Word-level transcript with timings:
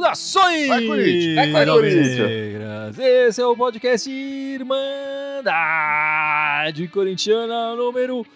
Saudações! 0.00 0.68
Vai, 0.68 0.86
Corinthians! 0.86 1.52
Vai, 1.52 1.66
Corinthians! 1.66 2.98
Esse 2.98 3.40
é 3.40 3.46
o 3.46 3.56
podcast 3.56 4.10
Irmandade 4.10 4.68
Corintiana 6.88 7.76
número 7.76 8.26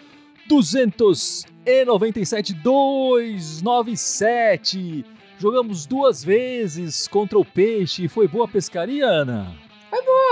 297 0.47 2.55
297. 2.55 5.05
Jogamos 5.39 5.85
duas 5.87 6.25
vezes 6.25 7.09
contra 7.09 7.37
o 7.39 7.45
Peixe. 7.45 8.07
Foi 8.09 8.29
boa 8.29 8.47
pescaria, 8.47 9.07
Ana? 9.07 9.64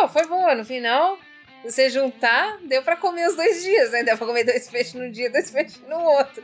Pô, 0.03 0.09
foi 0.09 0.27
boa. 0.27 0.55
No 0.57 0.65
final, 0.65 1.17
você 1.65 1.89
juntar, 1.89 2.59
deu 2.63 2.83
pra 2.83 2.97
comer 2.97 3.29
os 3.29 3.37
dois 3.37 3.63
dias, 3.63 3.93
né? 3.93 4.03
Deu 4.03 4.17
pra 4.19 4.27
comer 4.27 4.43
dois 4.45 4.69
peixes 4.69 4.95
num 4.95 5.09
dia, 5.11 5.31
dois 5.31 5.49
peixes 5.51 5.81
no 5.89 5.97
outro. 5.97 6.43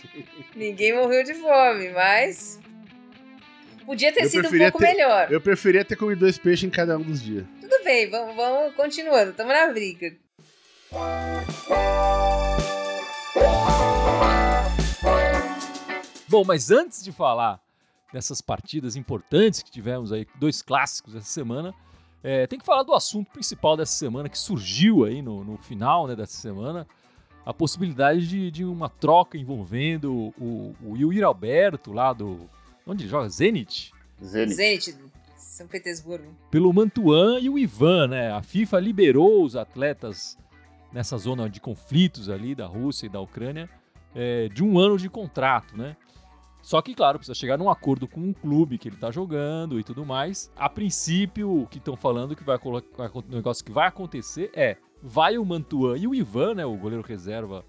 Ninguém 0.56 0.94
morreu 0.94 1.22
de 1.22 1.34
fome, 1.34 1.90
mas. 1.90 2.58
Podia 3.84 4.12
ter 4.12 4.24
Eu 4.24 4.28
sido 4.30 4.48
um 4.48 4.58
pouco 4.58 4.78
ter- 4.78 4.86
melhor. 4.94 5.30
Eu 5.30 5.40
preferia 5.42 5.84
ter 5.84 5.94
comido 5.96 6.20
dois 6.20 6.38
peixes 6.38 6.64
em 6.64 6.70
cada 6.70 6.96
um 6.96 7.02
dos 7.02 7.22
dias. 7.22 7.44
Tudo 7.60 7.84
bem, 7.84 8.08
vamos, 8.08 8.34
vamos 8.34 8.74
continuando. 8.74 9.32
Tamo 9.34 9.52
na 9.52 9.66
briga. 9.68 10.16
Bom, 16.28 16.44
mas 16.44 16.70
antes 16.70 17.02
de 17.04 17.12
falar 17.12 17.60
dessas 18.12 18.40
partidas 18.40 18.96
importantes 18.96 19.62
que 19.62 19.70
tivemos 19.70 20.12
aí, 20.12 20.26
dois 20.36 20.62
clássicos 20.62 21.14
essa 21.14 21.26
semana, 21.26 21.74
é, 22.22 22.46
tem 22.46 22.58
que 22.58 22.66
falar 22.66 22.82
do 22.82 22.94
assunto 22.94 23.30
principal 23.30 23.76
dessa 23.76 23.92
semana 23.92 24.28
que 24.28 24.38
surgiu 24.38 25.04
aí 25.04 25.22
no, 25.22 25.44
no 25.44 25.56
final 25.58 26.06
né, 26.06 26.16
dessa 26.16 26.36
semana, 26.36 26.86
a 27.44 27.54
possibilidade 27.54 28.26
de, 28.26 28.50
de 28.50 28.64
uma 28.64 28.88
troca 28.88 29.38
envolvendo 29.38 30.34
o, 30.38 30.74
o 30.82 30.96
Yuri 30.96 31.22
Alberto 31.22 31.92
lá 31.92 32.12
do. 32.12 32.50
Onde 32.86 33.04
ele 33.04 33.10
joga? 33.10 33.28
Zenit? 33.28 33.92
Zenit. 34.22 34.54
Zenit, 34.54 34.96
São 35.36 35.66
Petersburgo. 35.66 36.34
Pelo 36.50 36.72
Mantuan 36.72 37.38
e 37.40 37.48
o 37.48 37.58
Ivan, 37.58 38.08
né? 38.08 38.32
A 38.32 38.42
FIFA 38.42 38.80
liberou 38.80 39.44
os 39.44 39.54
atletas 39.54 40.36
nessa 40.92 41.16
zona 41.18 41.48
de 41.48 41.60
conflitos 41.60 42.28
ali 42.28 42.54
da 42.54 42.66
Rússia 42.66 43.06
e 43.06 43.08
da 43.08 43.20
Ucrânia 43.20 43.68
é, 44.14 44.48
de 44.48 44.64
um 44.64 44.78
ano 44.78 44.96
de 44.96 45.10
contrato, 45.10 45.76
né? 45.76 45.96
Só 46.66 46.82
que, 46.82 46.96
claro, 46.96 47.16
precisa 47.16 47.38
chegar 47.38 47.56
num 47.56 47.70
acordo 47.70 48.08
com 48.08 48.28
o 48.28 48.34
clube 48.34 48.76
que 48.76 48.88
ele 48.88 48.96
tá 48.96 49.12
jogando 49.12 49.78
e 49.78 49.84
tudo 49.84 50.04
mais. 50.04 50.50
A 50.56 50.68
princípio, 50.68 51.62
o 51.62 51.64
que 51.64 51.78
estão 51.78 51.94
falando 51.94 52.34
que 52.34 52.42
vai 52.42 52.58
colocar 52.58 53.08
o 53.16 53.22
negócio 53.28 53.64
que 53.64 53.70
vai 53.70 53.86
acontecer 53.86 54.50
é 54.52 54.76
vai 55.00 55.38
o 55.38 55.44
Mantuan 55.44 55.96
e 55.96 56.08
o 56.08 56.14
Ivan, 56.14 56.54
né, 56.54 56.66
o 56.66 56.76
goleiro 56.76 57.06
reserva 57.06 57.64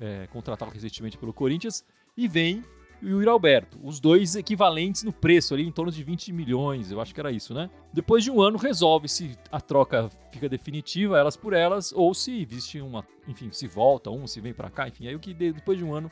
é, 0.00 0.26
contratado 0.26 0.72
recentemente 0.72 1.16
pelo 1.16 1.32
Corinthians, 1.32 1.84
e 2.16 2.26
vem 2.26 2.64
o 3.00 3.06
Yuri 3.06 3.28
Alberto. 3.28 3.78
Os 3.80 4.00
dois 4.00 4.34
equivalentes 4.34 5.04
no 5.04 5.12
preço 5.12 5.54
ali, 5.54 5.64
em 5.64 5.70
torno 5.70 5.92
de 5.92 6.02
20 6.02 6.32
milhões, 6.32 6.90
eu 6.90 7.00
acho 7.00 7.14
que 7.14 7.20
era 7.20 7.30
isso, 7.30 7.54
né? 7.54 7.70
Depois 7.92 8.24
de 8.24 8.30
um 8.32 8.42
ano, 8.42 8.58
resolve 8.58 9.08
se 9.08 9.38
a 9.52 9.60
troca 9.60 10.10
fica 10.32 10.48
definitiva, 10.48 11.16
elas 11.16 11.36
por 11.36 11.52
elas, 11.52 11.92
ou 11.92 12.12
se 12.12 12.42
existe 12.42 12.80
uma, 12.80 13.06
enfim, 13.28 13.52
se 13.52 13.68
volta 13.68 14.10
um, 14.10 14.26
se 14.26 14.40
vem 14.40 14.52
pra 14.52 14.68
cá, 14.68 14.88
enfim, 14.88 15.06
aí 15.06 15.14
o 15.14 15.20
que 15.20 15.32
de- 15.32 15.52
depois 15.52 15.78
de 15.78 15.84
um 15.84 15.94
ano 15.94 16.10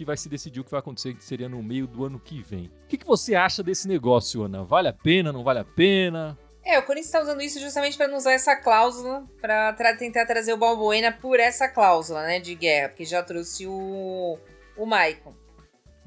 que 0.00 0.04
vai 0.06 0.16
se 0.16 0.30
decidir 0.30 0.60
o 0.60 0.64
que 0.64 0.70
vai 0.70 0.80
acontecer, 0.80 1.12
que 1.12 1.22
seria 1.22 1.46
no 1.46 1.62
meio 1.62 1.86
do 1.86 2.06
ano 2.06 2.18
que 2.18 2.40
vem. 2.42 2.72
O 2.84 2.86
que, 2.88 2.96
que 2.96 3.06
você 3.06 3.34
acha 3.34 3.62
desse 3.62 3.86
negócio, 3.86 4.42
Ana? 4.42 4.64
Vale 4.64 4.88
a 4.88 4.94
pena, 4.94 5.30
não 5.30 5.44
vale 5.44 5.58
a 5.58 5.64
pena? 5.64 6.38
É, 6.64 6.78
o 6.78 6.82
Corinthians 6.84 7.12
tá 7.12 7.20
usando 7.20 7.42
isso 7.42 7.60
justamente 7.60 7.98
pra 7.98 8.08
não 8.08 8.16
usar 8.16 8.32
essa 8.32 8.56
cláusula 8.56 9.26
pra 9.42 9.74
tra- 9.74 9.94
tentar 9.94 10.24
trazer 10.24 10.54
o 10.54 10.56
Balbuena 10.56 11.12
por 11.12 11.38
essa 11.38 11.68
cláusula, 11.68 12.22
né, 12.22 12.40
de 12.40 12.54
guerra, 12.54 12.88
porque 12.88 13.04
já 13.04 13.22
trouxe 13.22 13.66
o 13.66 14.38
o 14.74 14.86
Maicon. 14.86 15.34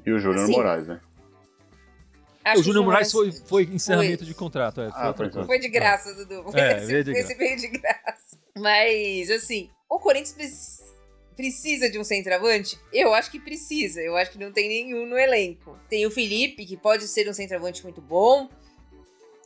E 0.03 0.12
o 0.12 0.17
Júnior 0.19 0.46
Assim, 0.46 0.53
Moraes, 0.53 0.88
né? 0.88 1.00
Acho 2.44 2.62
o 2.62 2.63
Júnior 2.63 2.81
que 2.84 2.85
Moraes 2.90 3.12
foi, 3.12 3.31
foi 3.31 3.63
encerramento 3.66 4.17
foi- 4.19 4.28
de 4.28 4.34
contrato, 4.34 4.81
é, 4.81 4.90
foi 4.90 5.01
Ah, 5.01 5.07
outra 5.09 5.29
coisa. 5.29 5.46
Foi 5.47 5.59
de 5.59 5.69
graça, 5.69 6.16
Dudu. 6.16 6.46
É, 6.57 6.78
esse, 6.81 6.88
veio 6.88 7.03
de 7.03 7.12
esse 7.12 7.35
veio 7.35 7.57
de 7.57 7.67
graça. 7.67 8.38
Mas, 8.57 9.29
assim, 9.29 9.69
o 9.88 10.00
Corinthians 10.00 10.79
precisa 11.35 11.89
de 11.89 11.99
um 11.99 12.03
centroavante? 12.03 12.79
Eu 12.91 13.13
acho 13.13 13.29
que 13.29 13.39
precisa. 13.39 14.01
Eu 14.01 14.16
acho 14.16 14.31
que 14.31 14.39
não 14.39 14.51
tem 14.51 14.67
nenhum 14.67 15.05
no 15.05 15.17
elenco. 15.17 15.77
Tem 15.89 16.05
o 16.05 16.11
Felipe, 16.11 16.66
que 16.66 16.77
pode 16.77 17.07
ser 17.07 17.29
um 17.29 17.33
centroavante 17.33 17.83
muito 17.83 18.01
bom. 18.01 18.49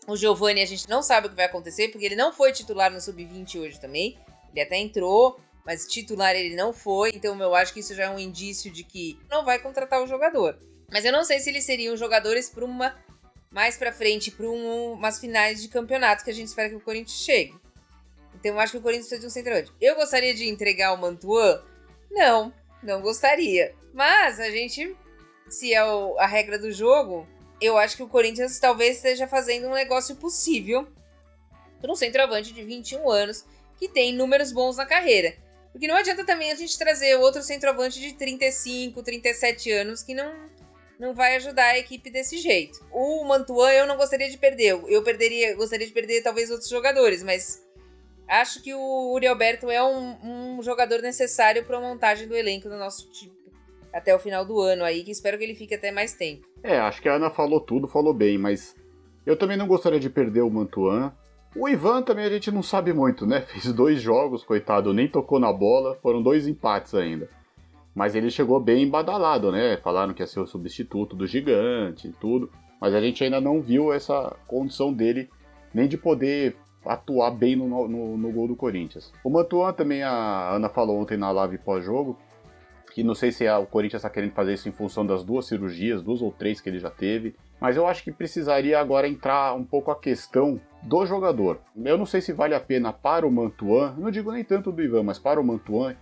O 0.07 0.15
Giovani, 0.15 0.61
a 0.61 0.65
gente 0.65 0.87
não 0.87 1.01
sabe 1.01 1.27
o 1.27 1.29
que 1.29 1.35
vai 1.35 1.45
acontecer, 1.45 1.89
porque 1.89 2.05
ele 2.05 2.15
não 2.15 2.31
foi 2.31 2.51
titular 2.51 2.91
no 2.91 3.01
Sub-20 3.01 3.59
hoje 3.59 3.79
também. 3.79 4.17
Ele 4.51 4.61
até 4.61 4.77
entrou, 4.77 5.39
mas 5.65 5.85
titular 5.85 6.35
ele 6.35 6.55
não 6.55 6.71
foi. 6.71 7.11
Então, 7.13 7.37
eu 7.41 7.53
acho 7.53 7.73
que 7.73 7.81
isso 7.81 7.93
já 7.93 8.05
é 8.05 8.09
um 8.09 8.19
indício 8.19 8.71
de 8.71 8.83
que 8.83 9.19
não 9.29 9.43
vai 9.43 9.59
contratar 9.59 10.01
o 10.01 10.07
jogador. 10.07 10.57
Mas 10.89 11.03
eu 11.03 11.11
não 11.11 11.23
sei 11.23 11.39
se 11.39 11.49
eles 11.49 11.65
seriam 11.65 11.97
jogadores 11.97 12.49
para 12.49 12.63
uma 12.63 12.95
mais 13.51 13.77
pra 13.77 13.91
frente 13.91 14.29
para 14.31 14.45
um, 14.45 14.93
umas 14.93 15.19
finais 15.19 15.61
de 15.61 15.67
campeonato 15.67 16.23
que 16.23 16.29
a 16.29 16.33
gente 16.33 16.47
espera 16.47 16.69
que 16.69 16.75
o 16.75 16.81
Corinthians 16.81 17.19
chegue. 17.19 17.55
Então 18.35 18.53
eu 18.53 18.59
acho 18.59 18.73
que 18.73 18.77
o 18.77 18.81
Corinthians 18.81 19.07
precisa 19.07 19.21
de 19.21 19.27
um 19.27 19.29
centroavante. 19.29 19.71
Eu 19.81 19.95
gostaria 19.95 20.33
de 20.33 20.47
entregar 20.47 20.93
o 20.93 20.97
Mantuan? 20.97 21.61
Não, 22.09 22.53
não 22.81 23.01
gostaria. 23.01 23.73
Mas 23.93 24.39
a 24.39 24.49
gente, 24.49 24.95
se 25.49 25.73
é 25.73 25.83
o- 25.83 26.17
a 26.19 26.25
regra 26.25 26.57
do 26.57 26.71
jogo, 26.71 27.27
eu 27.59 27.77
acho 27.77 27.95
que 27.97 28.03
o 28.03 28.07
Corinthians 28.09 28.59
talvez 28.59 28.97
esteja 28.97 29.27
fazendo 29.27 29.67
um 29.67 29.73
negócio 29.73 30.15
possível 30.15 30.87
para 31.81 31.91
um 31.91 31.95
centroavante 31.95 32.53
de 32.53 32.63
21 32.63 33.09
anos 33.09 33.45
que 33.77 33.87
tem 33.87 34.13
números 34.13 34.51
bons 34.51 34.77
na 34.77 34.85
carreira. 34.85 35.35
Porque 35.71 35.87
não 35.87 35.95
adianta 35.95 36.25
também 36.25 36.51
a 36.51 36.55
gente 36.55 36.77
trazer 36.77 37.15
outro 37.17 37.43
centroavante 37.43 37.99
de 37.99 38.13
35, 38.13 39.03
37 39.03 39.71
anos 39.71 40.01
que 40.01 40.15
não, 40.15 40.33
não 40.99 41.13
vai 41.13 41.35
ajudar 41.35 41.65
a 41.65 41.77
equipe 41.77 42.09
desse 42.09 42.37
jeito. 42.39 42.83
O 42.91 43.23
Mantuan 43.25 43.71
eu 43.71 43.85
não 43.85 43.95
gostaria 43.97 44.29
de 44.29 44.37
perder. 44.37 44.79
Eu 44.87 45.03
perderia, 45.03 45.55
gostaria 45.55 45.85
de 45.85 45.93
perder 45.93 46.23
talvez 46.23 46.49
outros 46.49 46.69
jogadores, 46.69 47.21
mas 47.21 47.61
acho 48.27 48.61
que 48.61 48.73
o 48.73 49.13
Uri 49.13 49.27
Alberto 49.27 49.69
é 49.69 49.83
um, 49.83 50.57
um 50.57 50.61
jogador 50.61 51.01
necessário 51.01 51.63
para 51.65 51.77
a 51.77 51.81
montagem 51.81 52.27
do 52.27 52.35
elenco 52.35 52.69
do 52.69 52.77
nosso 52.77 53.09
time 53.11 53.37
até 53.97 54.15
o 54.15 54.19
final 54.19 54.45
do 54.45 54.59
ano 54.61 54.83
aí, 54.83 55.03
que 55.03 55.11
espero 55.11 55.37
que 55.37 55.43
ele 55.43 55.55
fique 55.55 55.73
até 55.73 55.91
mais 55.91 56.13
tempo. 56.13 56.45
É, 56.63 56.77
acho 56.77 57.01
que 57.01 57.09
a 57.09 57.15
Ana 57.15 57.29
falou 57.29 57.59
tudo, 57.59 57.87
falou 57.87 58.13
bem, 58.13 58.37
mas 58.37 58.75
eu 59.25 59.35
também 59.35 59.57
não 59.57 59.67
gostaria 59.67 59.99
de 59.99 60.09
perder 60.09 60.41
o 60.41 60.49
Mantuan. 60.49 61.11
O 61.55 61.67
Ivan 61.67 62.03
também 62.03 62.25
a 62.25 62.29
gente 62.29 62.51
não 62.51 62.61
sabe 62.61 62.93
muito, 62.93 63.25
né? 63.25 63.41
Fez 63.49 63.71
dois 63.73 64.01
jogos, 64.01 64.43
coitado, 64.43 64.93
nem 64.93 65.07
tocou 65.07 65.39
na 65.39 65.51
bola, 65.51 65.95
foram 66.01 66.21
dois 66.21 66.47
empates 66.47 66.93
ainda. 66.93 67.29
Mas 67.95 68.13
ele 68.13 68.29
chegou 68.29 68.59
bem 68.59 68.87
badalado, 68.87 69.51
né? 69.51 69.77
Falaram 69.77 70.13
que 70.13 70.21
ia 70.21 70.27
ser 70.27 70.39
o 70.39 70.45
substituto 70.45 71.15
do 71.15 71.25
gigante 71.25 72.07
e 72.07 72.11
tudo. 72.11 72.51
Mas 72.79 72.93
a 72.93 73.01
gente 73.01 73.23
ainda 73.23 73.41
não 73.41 73.59
viu 73.59 73.91
essa 73.91 74.35
condição 74.45 74.93
dele, 74.93 75.27
nem 75.73 75.87
de 75.87 75.97
poder 75.97 76.55
atuar 76.87 77.31
bem 77.31 77.55
no, 77.55 77.87
no, 77.87 78.17
no 78.17 78.31
gol 78.31 78.47
do 78.47 78.55
Corinthians. 78.55 79.11
O 79.23 79.29
Mantuan 79.29 79.73
também, 79.73 80.03
a 80.03 80.51
Ana 80.51 80.69
falou 80.69 80.99
ontem 80.99 81.17
na 81.17 81.31
live 81.31 81.57
pós-jogo, 81.57 82.17
que 82.93 83.03
não 83.03 83.13
sei 83.13 83.31
se 83.31 83.45
é- 83.45 83.55
o 83.57 83.65
Corinthians 83.65 83.99
está 83.99 84.09
querendo 84.09 84.31
fazer 84.31 84.53
isso 84.53 84.67
em 84.67 84.71
função 84.71 85.05
das 85.05 85.23
duas 85.23 85.45
cirurgias, 85.45 86.01
duas 86.01 86.21
ou 86.21 86.31
três 86.31 86.59
que 86.59 86.67
ele 86.69 86.79
já 86.79 86.89
teve. 86.89 87.35
Mas 87.59 87.75
eu 87.75 87.87
acho 87.87 88.03
que 88.03 88.11
precisaria 88.11 88.79
agora 88.79 89.07
entrar 89.07 89.53
um 89.55 89.63
pouco 89.63 89.91
a 89.91 89.95
questão 89.99 90.59
do 90.81 91.05
jogador. 91.05 91.59
Eu 91.75 91.97
não 91.97 92.05
sei 92.05 92.21
se 92.21 92.33
vale 92.33 92.55
a 92.55 92.59
pena 92.59 92.93
para 92.93 93.25
o 93.27 93.31
Mantuan, 93.31 93.93
não 93.97 94.09
digo 94.11 94.31
nem 94.31 94.43
tanto 94.43 94.71
do 94.71 94.81
Ivan, 94.81 95.03
mas 95.03 95.19
para 95.19 95.39
o 95.39 95.43
Mantuan 95.43 95.95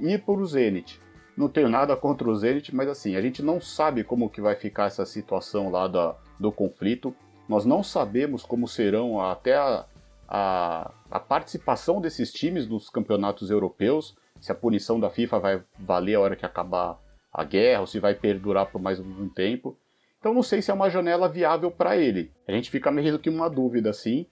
ir 0.00 0.22
para 0.22 0.34
o 0.34 0.46
Zenit. 0.46 1.00
Não 1.36 1.48
tenho 1.48 1.68
nada 1.68 1.94
contra 1.96 2.28
o 2.28 2.34
Zenit, 2.34 2.74
mas 2.74 2.88
assim, 2.88 3.14
a 3.14 3.20
gente 3.20 3.42
não 3.42 3.60
sabe 3.60 4.02
como 4.02 4.30
que 4.30 4.40
vai 4.40 4.54
ficar 4.54 4.86
essa 4.86 5.04
situação 5.04 5.70
lá 5.70 5.86
da, 5.86 6.16
do 6.40 6.50
conflito. 6.50 7.14
Nós 7.48 7.64
não 7.64 7.82
sabemos 7.82 8.42
como 8.42 8.66
serão 8.66 9.20
até 9.20 9.54
a, 9.54 9.84
a, 10.28 10.92
a 11.10 11.20
participação 11.20 12.00
desses 12.00 12.32
times 12.32 12.66
nos 12.66 12.90
campeonatos 12.90 13.50
europeus, 13.50 14.16
se 14.40 14.52
a 14.52 14.54
punição 14.54 14.98
da 14.98 15.10
FIFA 15.10 15.38
vai 15.38 15.62
valer 15.78 16.14
a 16.14 16.20
hora 16.20 16.36
que 16.36 16.46
acabar 16.46 16.98
a 17.32 17.44
guerra, 17.44 17.80
ou 17.80 17.86
se 17.86 18.00
vai 18.00 18.14
perdurar 18.14 18.66
por 18.66 18.80
mais 18.80 18.98
algum 18.98 19.28
tempo. 19.28 19.76
Então 20.18 20.34
não 20.34 20.42
sei 20.42 20.60
se 20.60 20.70
é 20.70 20.74
uma 20.74 20.90
janela 20.90 21.28
viável 21.28 21.70
para 21.70 21.96
ele. 21.96 22.32
A 22.48 22.52
gente 22.52 22.70
fica 22.70 22.90
meio 22.90 23.18
que 23.18 23.30
uma 23.30 23.48
dúvida 23.48 23.90
assim. 23.90 24.26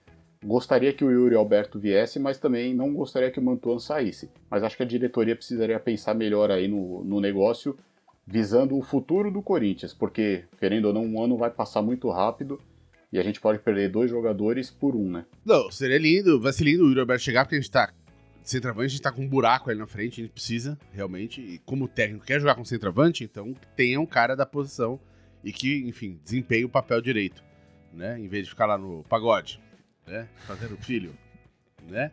Gostaria 0.45 0.93
que 0.93 1.05
o 1.05 1.11
Yuri 1.11 1.35
Alberto 1.35 1.79
viesse, 1.79 2.19
mas 2.19 2.39
também 2.39 2.75
não 2.75 2.93
gostaria 2.93 3.31
que 3.31 3.39
o 3.39 3.43
Mantuan 3.43 3.79
saísse. 3.79 4.31
Mas 4.51 4.63
acho 4.63 4.77
que 4.77 4.83
a 4.83 4.87
diretoria 4.87 5.37
precisaria 5.37 5.79
pensar 5.81 6.15
melhor 6.15 6.51
aí 6.51 6.69
no, 6.69 7.03
no 7.05 7.21
negócio, 7.21 7.79
visando 8.27 8.77
o 8.77 8.83
futuro 8.83 9.31
do 9.31 9.43
Corinthians, 9.43 9.95
porque, 9.95 10.45
querendo 10.59 10.87
ou 10.87 10.93
não, 10.93 11.05
um 11.05 11.23
ano 11.23 11.37
vai 11.37 11.51
passar 11.51 11.81
muito 11.81 12.11
rápido 12.11 12.61
e 13.15 13.19
a 13.19 13.23
gente 13.23 13.41
pode 13.41 13.61
perder 13.61 13.91
dois 13.91 14.11
jogadores 14.11 14.73
por 14.73 14.97
um, 14.97 15.09
né? 15.09 15.25
Não, 15.45 15.71
seria 15.71 15.99
lindo, 15.99 16.41
vai 16.41 16.53
ser 16.53 16.65
lindo 16.65 16.83
o 16.83 16.89
Yuri 16.89 16.99
Alberto 16.99 17.23
chegar, 17.23 17.45
porque 17.45 17.55
a 17.55 17.61
gente 17.61 17.71
tá. 17.71 17.93
Centroavante, 18.43 18.87
a 18.87 18.89
gente 18.89 19.03
tá 19.03 19.13
com 19.13 19.23
um 19.23 19.29
buraco 19.29 19.71
ali 19.71 19.79
na 19.79 19.87
frente, 19.87 20.21
a 20.21 20.25
gente 20.25 20.33
precisa, 20.33 20.77
realmente. 20.93 21.41
E 21.41 21.59
como 21.59 21.87
técnico 21.87 22.27
quer 22.27 22.41
jogar 22.41 22.57
com 22.57 22.65
centroavante, 22.65 23.23
então 23.23 23.55
tenha 23.77 24.01
um 24.01 24.05
cara 24.05 24.35
da 24.35 24.45
posição 24.45 24.99
e 25.45 25.53
que, 25.53 25.89
enfim, 25.89 26.19
desempenhe 26.25 26.65
o 26.65 26.69
papel 26.69 27.01
direito, 27.01 27.41
né? 27.93 28.19
Em 28.19 28.27
vez 28.27 28.47
de 28.47 28.51
ficar 28.51 28.67
lá 28.67 28.77
no 28.77 29.05
pagode, 29.05 29.61
né? 30.05 30.29
Fazendo 30.45 30.77
filho. 30.77 31.15
né? 31.89 32.11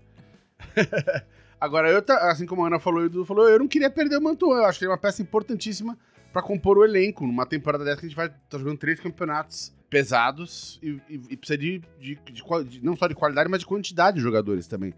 Agora, 1.59 1.89
eu, 1.89 2.03
assim 2.29 2.45
como 2.45 2.63
a 2.63 2.67
Ana 2.67 2.79
falou 2.79 3.03
o 3.07 3.25
falou, 3.25 3.49
eu 3.49 3.57
não 3.57 3.67
queria 3.67 3.89
perder 3.89 4.17
o 4.17 4.21
Mantuan. 4.21 4.57
Eu 4.57 4.65
acho 4.65 4.77
que 4.77 4.85
ele 4.85 4.91
é 4.91 4.93
uma 4.93 5.01
peça 5.01 5.23
importantíssima 5.23 5.97
para 6.31 6.43
compor 6.43 6.77
o 6.77 6.85
elenco. 6.85 7.25
Numa 7.25 7.47
temporada 7.47 7.83
dessa 7.83 8.01
que 8.01 8.05
a 8.05 8.09
gente 8.09 8.15
vai 8.15 8.27
estar 8.27 8.39
tá 8.51 8.57
jogando 8.59 8.77
três 8.77 8.99
campeonatos 8.99 9.73
pesados 9.91 10.79
e, 10.81 11.01
e, 11.09 11.21
e 11.31 11.37
precisa 11.37 11.57
de, 11.57 11.79
de, 11.99 12.15
de, 12.15 12.43
de, 12.63 12.83
não 12.83 12.95
só 12.95 13.07
de 13.07 13.13
qualidade, 13.13 13.49
mas 13.49 13.59
de 13.59 13.65
quantidade 13.65 14.17
de 14.17 14.23
jogadores 14.23 14.65
também. 14.65 14.93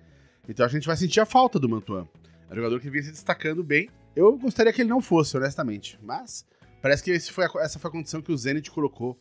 Então 0.48 0.63
a 0.63 0.69
gente 0.69 0.86
vai 0.86 0.95
sentir 0.95 1.19
a 1.19 1.25
falta 1.25 1.60
do 1.60 1.68
Mantuan. 1.68 2.07
É 2.48 2.54
um 2.54 2.56
jogador 2.56 2.80
que 2.80 2.90
vinha 2.92 3.01
se 3.01 3.12
destacando 3.12 3.63
bem. 3.63 3.90
Eu 4.16 4.38
gostaria 4.38 4.72
que 4.72 4.84
ele 4.84 4.90
não 4.90 5.01
fosse, 5.01 5.36
honestamente. 5.36 6.00
Mas 6.01 6.45
parece 6.80 7.04
que 7.04 7.19
foi 7.31 7.45
a, 7.45 7.50
essa 7.63 7.80
foi 7.80 7.90
a 7.90 7.92
condição 7.92 8.22
que 8.22 8.31
o 8.31 8.38
Zenit 8.38 8.69
colocou 8.69 9.19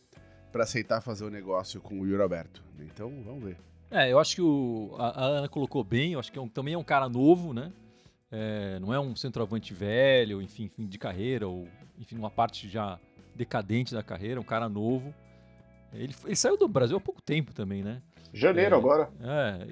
para 0.51 0.63
aceitar 0.63 1.01
fazer 1.01 1.25
o 1.25 1.31
negócio 1.31 1.81
com 1.81 1.99
o 1.99 2.05
Yuri 2.05 2.21
Alberto. 2.21 2.63
Então, 2.79 3.09
vamos 3.25 3.43
ver. 3.43 3.57
É, 3.89 4.11
eu 4.11 4.19
acho 4.19 4.35
que 4.35 4.41
o, 4.43 4.95
a, 4.99 5.07
a 5.07 5.25
Ana 5.25 5.49
colocou 5.49 5.83
bem, 5.83 6.13
eu 6.13 6.19
acho 6.19 6.31
que 6.31 6.37
é 6.37 6.41
um, 6.41 6.47
também 6.47 6.75
é 6.75 6.77
um 6.77 6.83
cara 6.83 7.09
novo, 7.09 7.51
né? 7.51 7.73
É, 8.31 8.79
não 8.79 8.93
é 8.93 8.99
um 8.99 9.15
centroavante 9.15 9.73
velho, 9.73 10.39
enfim, 10.39 10.67
fim 10.67 10.85
de 10.85 10.99
carreira, 10.99 11.47
ou 11.47 11.67
enfim, 11.97 12.15
uma 12.15 12.29
parte 12.29 12.69
já 12.69 12.99
decadente 13.35 13.93
da 13.93 14.03
carreira, 14.03 14.39
um 14.39 14.43
cara 14.43 14.69
novo. 14.69 15.13
Ele, 15.93 16.13
ele 16.25 16.35
saiu 16.35 16.57
do 16.57 16.67
Brasil 16.67 16.97
há 16.97 17.01
pouco 17.01 17.21
tempo 17.21 17.53
também, 17.53 17.83
né? 17.83 18.01
Janeiro 18.33 18.75
é, 18.75 18.77
agora. 18.77 19.09
É, 19.21 19.67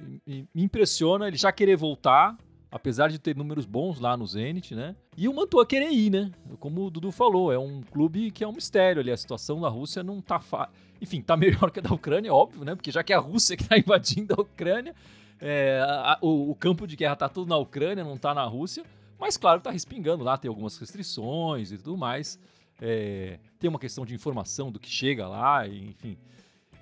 me 0.53 0.63
impressiona 0.63 1.27
ele 1.27 1.37
já 1.37 1.51
querer 1.51 1.75
voltar, 1.75 2.37
apesar 2.69 3.09
de 3.09 3.17
ter 3.17 3.35
números 3.35 3.65
bons 3.65 3.99
lá 3.99 4.15
no 4.15 4.25
Zenit, 4.27 4.75
né? 4.75 4.95
E 5.17 5.27
o 5.27 5.33
Mantua 5.33 5.65
querer 5.65 5.89
ir, 5.91 6.11
né? 6.11 6.31
Como 6.59 6.85
o 6.85 6.91
Dudu 6.91 7.11
falou, 7.11 7.51
é 7.51 7.57
um 7.57 7.81
clube 7.81 8.29
que 8.29 8.43
é 8.43 8.47
um 8.47 8.53
mistério 8.53 9.01
ali. 9.01 9.11
A 9.11 9.17
situação 9.17 9.59
da 9.59 9.67
Rússia 9.67 10.03
não 10.03 10.21
tá 10.21 10.39
fácil. 10.39 10.73
Enfim, 11.01 11.21
tá 11.21 11.35
melhor 11.37 11.71
que 11.71 11.79
a 11.79 11.81
da 11.81 11.93
Ucrânia, 11.93 12.31
óbvio, 12.31 12.63
né? 12.63 12.75
Porque 12.75 12.91
já 12.91 13.03
que 13.03 13.11
é 13.11 13.15
a 13.15 13.19
Rússia 13.19 13.57
que 13.57 13.67
tá 13.67 13.77
invadindo 13.79 14.35
a 14.37 14.41
Ucrânia, 14.41 14.95
é, 15.39 15.81
a, 15.83 16.19
o, 16.21 16.51
o, 16.51 16.55
campo 16.55 16.85
de 16.85 16.95
guerra 16.95 17.15
tá 17.15 17.27
tudo 17.27 17.49
na 17.49 17.57
Ucrânia, 17.57 18.03
não 18.03 18.15
tá 18.15 18.33
na 18.33 18.43
Rússia. 18.45 18.83
Mas 19.19 19.37
claro 19.37 19.61
tá 19.61 19.71
respingando 19.71 20.23
lá, 20.23 20.37
tem 20.37 20.49
algumas 20.49 20.77
restrições 20.77 21.71
e 21.71 21.77
tudo 21.77 21.97
mais. 21.97 22.39
É, 22.81 23.39
tem 23.59 23.69
uma 23.69 23.79
questão 23.79 24.05
de 24.05 24.15
informação 24.15 24.71
do 24.71 24.79
que 24.79 24.89
chega 24.89 25.27
lá, 25.27 25.67
enfim. 25.67 26.17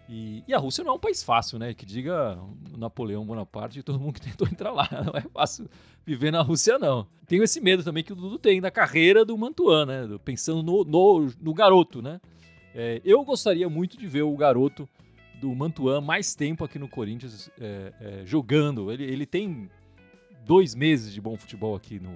E, 0.08 0.44
e, 0.48 0.54
a 0.56 0.58
Rússia 0.58 0.84
não 0.84 0.94
é 0.94 0.96
um 0.96 1.00
país 1.00 1.22
fácil, 1.22 1.60
né? 1.60 1.72
Que 1.74 1.86
diga 1.86 2.40
Napoleão 2.76 3.24
Bonaparte 3.24 3.78
e 3.78 3.84
todo 3.84 4.00
mundo 4.00 4.14
que 4.14 4.22
tentou 4.28 4.48
entrar 4.48 4.72
lá. 4.72 4.90
Não 5.06 5.14
é 5.14 5.22
fácil 5.22 5.70
viver 6.04 6.32
na 6.32 6.42
Rússia, 6.42 6.80
não. 6.80 7.06
Tenho 7.28 7.44
esse 7.44 7.62
medo 7.62 7.84
também 7.84 8.04
que 8.04 8.14
o 8.14 8.16
Dudu 8.16 8.40
tem 8.40 8.60
da 8.60 8.72
carreira 8.72 9.24
do 9.24 9.38
Mantuan, 9.38 9.86
né? 9.86 10.20
Pensando 10.26 10.64
no, 10.64 10.84
no, 10.84 11.28
no 11.40 11.54
garoto, 11.54 12.02
né? 12.02 12.20
É, 12.74 13.02
eu 13.06 13.24
gostaria 13.24 13.70
muito 13.70 13.98
de 13.98 14.08
ver 14.08 14.24
o 14.24 14.36
garoto 14.36 14.90
do 15.40 15.54
Mantuan 15.54 16.02
mais 16.02 16.34
tempo 16.34 16.64
aqui 16.64 16.80
no 16.80 16.88
Corinthians 16.88 17.52
é, 17.60 17.94
é, 18.02 18.26
jogando. 18.26 18.92
Ele, 18.92 19.04
ele 19.04 19.26
tem 19.28 19.70
dois 20.44 20.74
meses 20.74 21.14
de 21.14 21.22
bom 21.22 21.38
futebol 21.38 21.76
aqui 21.76 22.00
no. 22.00 22.16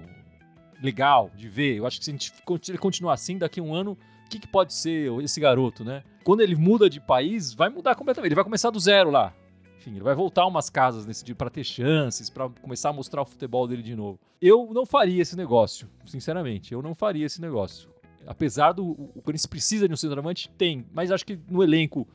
Legal 0.82 1.30
de 1.34 1.48
ver. 1.48 1.76
Eu 1.76 1.86
acho 1.86 1.98
que 1.98 2.04
se 2.04 2.10
a 2.10 2.14
gente 2.14 2.32
continuar 2.78 3.14
assim, 3.14 3.38
daqui 3.38 3.60
a 3.60 3.62
um 3.62 3.74
ano 3.74 3.92
o 4.26 4.28
que, 4.28 4.38
que 4.38 4.48
pode 4.48 4.72
ser 4.74 5.12
esse 5.22 5.38
garoto, 5.38 5.84
né? 5.84 6.02
Quando 6.24 6.40
ele 6.40 6.56
muda 6.56 6.88
de 6.88 7.00
país, 7.00 7.52
vai 7.52 7.68
mudar 7.68 7.94
completamente. 7.94 8.28
Ele 8.28 8.34
vai 8.34 8.44
começar 8.44 8.70
do 8.70 8.80
zero 8.80 9.10
lá. 9.10 9.34
Enfim, 9.76 9.92
ele 9.92 10.02
vai 10.02 10.14
voltar 10.14 10.46
umas 10.46 10.70
casas 10.70 11.04
nesse 11.04 11.22
dia 11.22 11.34
para 11.34 11.50
ter 11.50 11.62
chances, 11.62 12.30
para 12.30 12.48
começar 12.48 12.88
a 12.88 12.92
mostrar 12.92 13.20
o 13.20 13.26
futebol 13.26 13.68
dele 13.68 13.82
de 13.82 13.94
novo. 13.94 14.18
Eu 14.40 14.70
não 14.72 14.86
faria 14.86 15.20
esse 15.20 15.36
negócio, 15.36 15.88
sinceramente. 16.06 16.72
Eu 16.72 16.80
não 16.80 16.94
faria 16.94 17.26
esse 17.26 17.40
negócio. 17.40 17.90
Apesar 18.26 18.72
do 18.72 18.92
o 18.92 19.20
Corinthians 19.22 19.46
precisa 19.46 19.86
de 19.86 19.92
um 19.92 19.96
centroavante, 19.96 20.48
tem, 20.56 20.86
mas 20.92 21.10
acho 21.10 21.26
que 21.26 21.38
no 21.48 21.62
elenco 21.62 22.08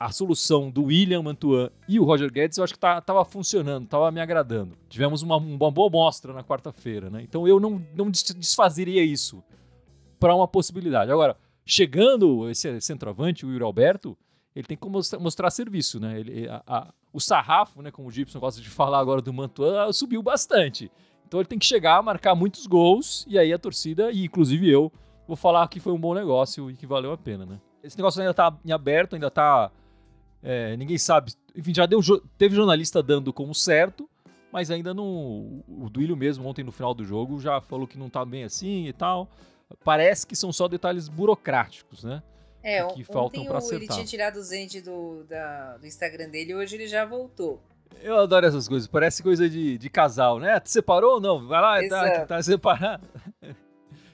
a 0.00 0.10
solução 0.10 0.70
do 0.70 0.84
William 0.84 1.22
Mantuan 1.22 1.70
e 1.86 2.00
o 2.00 2.04
Roger 2.04 2.32
Guedes 2.32 2.56
eu 2.56 2.64
acho 2.64 2.72
que 2.72 2.78
tá, 2.78 3.02
tava 3.02 3.22
funcionando, 3.22 3.86
tava 3.86 4.10
me 4.10 4.18
agradando. 4.18 4.74
Tivemos 4.88 5.20
uma, 5.20 5.36
uma 5.36 5.70
boa 5.70 5.90
mostra 5.90 6.32
na 6.32 6.42
quarta-feira, 6.42 7.10
né? 7.10 7.20
Então 7.22 7.46
eu 7.46 7.60
não, 7.60 7.84
não 7.94 8.10
desfazeria 8.10 9.04
isso 9.04 9.44
para 10.18 10.34
uma 10.34 10.48
possibilidade. 10.48 11.12
Agora, 11.12 11.36
chegando 11.66 12.48
esse 12.48 12.80
centroavante, 12.80 13.44
o 13.44 13.52
Yuri 13.52 13.62
Alberto, 13.62 14.16
ele 14.56 14.66
tem 14.66 14.76
que 14.76 14.88
mostrar 15.18 15.50
serviço, 15.50 16.00
né? 16.00 16.18
Ele, 16.18 16.48
a, 16.48 16.62
a, 16.66 16.94
o 17.12 17.20
sarrafo, 17.20 17.82
né, 17.82 17.90
como 17.90 18.08
o 18.08 18.10
Gibson 18.10 18.40
gosta 18.40 18.60
de 18.60 18.68
falar 18.70 19.00
agora 19.00 19.20
do 19.20 19.32
Mantuan, 19.34 19.92
subiu 19.92 20.22
bastante. 20.22 20.90
Então 21.26 21.38
ele 21.38 21.46
tem 21.46 21.58
que 21.58 21.66
chegar, 21.66 22.02
marcar 22.02 22.34
muitos 22.34 22.66
gols, 22.66 23.26
e 23.28 23.38
aí 23.38 23.52
a 23.52 23.58
torcida, 23.58 24.10
e 24.10 24.24
inclusive 24.24 24.68
eu, 24.68 24.90
vou 25.28 25.36
falar 25.36 25.68
que 25.68 25.78
foi 25.78 25.92
um 25.92 26.00
bom 26.00 26.14
negócio 26.14 26.70
e 26.70 26.74
que 26.74 26.86
valeu 26.86 27.12
a 27.12 27.18
pena, 27.18 27.46
né? 27.46 27.60
Esse 27.84 27.96
negócio 27.96 28.20
ainda 28.20 28.34
tá 28.34 28.52
em 28.64 28.72
aberto, 28.72 29.14
ainda 29.14 29.30
tá. 29.30 29.70
É, 30.42 30.76
ninguém 30.76 30.98
sabe. 30.98 31.32
Enfim, 31.54 31.74
já 31.74 31.86
deu, 31.86 32.00
teve 32.38 32.54
jornalista 32.54 33.02
dando 33.02 33.32
como 33.32 33.54
certo, 33.54 34.08
mas 34.52 34.70
ainda 34.70 34.94
não. 34.94 35.62
O 35.68 35.88
Duílio 35.90 36.16
mesmo, 36.16 36.46
ontem 36.46 36.64
no 36.64 36.72
final 36.72 36.94
do 36.94 37.04
jogo, 37.04 37.40
já 37.40 37.60
falou 37.60 37.86
que 37.86 37.98
não 37.98 38.08
tá 38.08 38.24
bem 38.24 38.44
assim 38.44 38.86
e 38.86 38.92
tal 38.92 39.28
parece 39.84 40.26
que 40.26 40.34
são 40.34 40.52
só 40.52 40.66
detalhes 40.68 41.08
burocráticos, 41.08 42.04
né? 42.04 42.22
É, 42.62 42.84
que 42.88 43.04
faltam 43.04 43.44
para 43.44 43.58
acertar. 43.58 43.82
Ele 43.82 43.88
tinha 43.88 44.04
tirado 44.04 44.36
o 44.36 44.42
Zend 44.42 44.82
do, 44.82 45.24
da, 45.24 45.78
do 45.78 45.86
Instagram 45.86 46.28
dele 46.28 46.52
e 46.52 46.54
hoje 46.54 46.76
ele 46.76 46.86
já 46.86 47.06
voltou. 47.06 47.62
Eu 48.02 48.18
adoro 48.18 48.46
essas 48.46 48.68
coisas, 48.68 48.86
parece 48.86 49.22
coisa 49.22 49.48
de, 49.48 49.78
de 49.78 49.90
casal, 49.90 50.38
né? 50.38 50.60
Te 50.60 50.70
separou 50.70 51.14
ou 51.14 51.20
não? 51.20 51.46
Vai 51.46 51.60
lá, 51.60 51.88
tá, 51.88 52.26
tá 52.26 52.42
separado. 52.42 53.06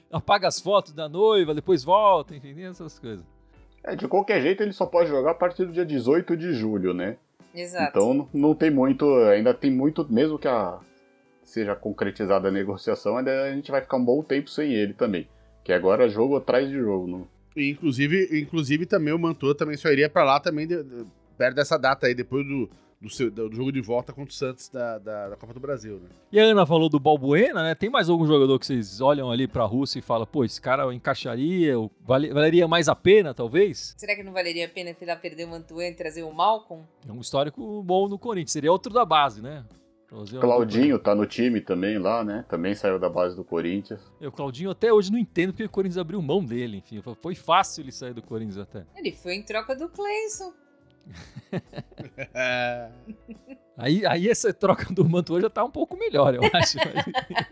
Apaga 0.09 0.47
as 0.47 0.59
fotos 0.59 0.93
da 0.93 1.09
noiva, 1.09 1.53
depois 1.53 1.83
volta, 1.83 2.35
enfim, 2.35 2.61
essas 2.63 2.97
coisas. 2.97 3.25
É, 3.83 3.95
de 3.95 4.07
qualquer 4.07 4.41
jeito 4.41 4.61
ele 4.61 4.73
só 4.73 4.85
pode 4.85 5.09
jogar 5.09 5.31
a 5.31 5.35
partir 5.35 5.65
do 5.65 5.71
dia 5.71 5.85
18 5.85 6.35
de 6.35 6.53
julho, 6.53 6.93
né? 6.93 7.17
Exato. 7.53 7.89
Então 7.89 8.29
não 8.33 8.53
tem 8.53 8.69
muito, 8.69 9.05
ainda 9.25 9.53
tem 9.53 9.71
muito, 9.71 10.05
mesmo 10.11 10.37
que 10.37 10.47
a 10.47 10.79
seja 11.43 11.75
concretizada 11.75 12.49
a 12.49 12.51
negociação, 12.51 13.17
ainda 13.17 13.43
a 13.43 13.51
gente 13.53 13.71
vai 13.71 13.81
ficar 13.81 13.97
um 13.97 14.03
bom 14.03 14.21
tempo 14.21 14.49
sem 14.49 14.73
ele 14.73 14.93
também. 14.93 15.27
Que 15.63 15.71
agora 15.71 16.05
é 16.05 16.09
jogo 16.09 16.35
atrás 16.35 16.67
de 16.67 16.75
jogo, 16.75 17.07
não? 17.07 17.27
E 17.55 17.71
inclusive, 17.71 18.39
inclusive 18.39 18.85
também 18.85 19.13
o 19.13 19.19
Mantua 19.19 19.55
também 19.55 19.77
só 19.77 19.89
iria 19.89 20.09
para 20.09 20.23
lá 20.23 20.39
também 20.39 20.67
de, 20.67 20.83
de, 20.83 21.05
perto 21.37 21.55
dessa 21.55 21.77
data 21.77 22.05
aí, 22.05 22.13
depois 22.13 22.45
do, 22.45 22.69
do, 22.99 23.09
seu, 23.09 23.29
do, 23.29 23.53
jogo 23.53 23.71
de 23.71 23.81
volta 23.81 24.11
contra 24.11 24.31
o 24.31 24.33
Santos 24.33 24.69
da, 24.69 24.97
da, 24.97 25.29
da, 25.29 25.35
Copa 25.35 25.53
do 25.53 25.59
Brasil, 25.59 25.99
né? 25.99 26.09
E 26.31 26.39
a 26.39 26.43
Ana 26.43 26.65
falou 26.65 26.89
do 26.89 26.99
Balbuena, 26.99 27.63
né? 27.63 27.75
Tem 27.75 27.89
mais 27.89 28.09
algum 28.09 28.25
jogador 28.25 28.57
que 28.59 28.65
vocês 28.65 28.99
olham 29.01 29.31
ali 29.31 29.47
pra 29.47 29.65
Rússia 29.65 29.99
e 29.99 30.01
falam, 30.01 30.25
pô, 30.25 30.43
esse 30.43 30.59
cara 30.59 30.91
encaixaria, 30.93 31.73
vale, 32.01 32.33
valeria 32.33 32.67
mais 32.67 32.87
a 32.87 32.95
pena, 32.95 33.33
talvez? 33.33 33.93
Será 33.97 34.15
que 34.15 34.23
não 34.23 34.33
valeria 34.33 34.65
a 34.65 34.69
pena 34.69 34.93
tentar 34.93 35.17
perder 35.17 35.45
o 35.45 35.49
Mantua 35.49 35.85
e 35.85 35.93
trazer 35.93 36.23
o 36.23 36.33
Malcolm? 36.33 36.83
É 37.07 37.11
um 37.11 37.21
histórico 37.21 37.83
bom 37.83 38.07
no 38.07 38.17
Corinthians, 38.17 38.51
seria 38.51 38.71
outro 38.71 38.91
da 38.91 39.05
base, 39.05 39.41
né? 39.41 39.63
Claudinho 40.39 40.97
tá 40.97 41.13
no 41.13 41.25
time 41.25 41.59
também 41.59 41.97
lá, 41.97 42.23
né? 42.23 42.45
Também 42.47 42.73
saiu 42.73 42.97
da 42.97 43.09
base 43.09 43.35
do 43.35 43.43
Corinthians. 43.43 43.99
O 44.21 44.31
Claudinho 44.31 44.71
até 44.71 44.91
hoje 44.91 45.11
não 45.11 45.19
entendo 45.19 45.51
porque 45.51 45.65
o 45.65 45.69
Corinthians 45.69 45.97
abriu 45.97 46.21
mão 46.21 46.43
dele, 46.43 46.77
enfim. 46.77 47.01
Foi 47.21 47.35
fácil 47.35 47.83
ele 47.83 47.91
sair 47.91 48.13
do 48.13 48.21
Corinthians 48.21 48.57
até. 48.57 48.85
Ele 48.95 49.11
foi 49.11 49.35
em 49.35 49.43
troca 49.43 49.75
do 49.75 49.89
Cleison. 49.89 50.53
aí, 53.77 54.05
aí 54.05 54.29
essa 54.29 54.53
troca 54.53 54.93
do 54.93 55.07
Mantua 55.07 55.41
já 55.41 55.49
tá 55.49 55.63
um 55.63 55.71
pouco 55.71 55.97
melhor, 55.97 56.35
eu 56.35 56.41
acho. 56.53 56.77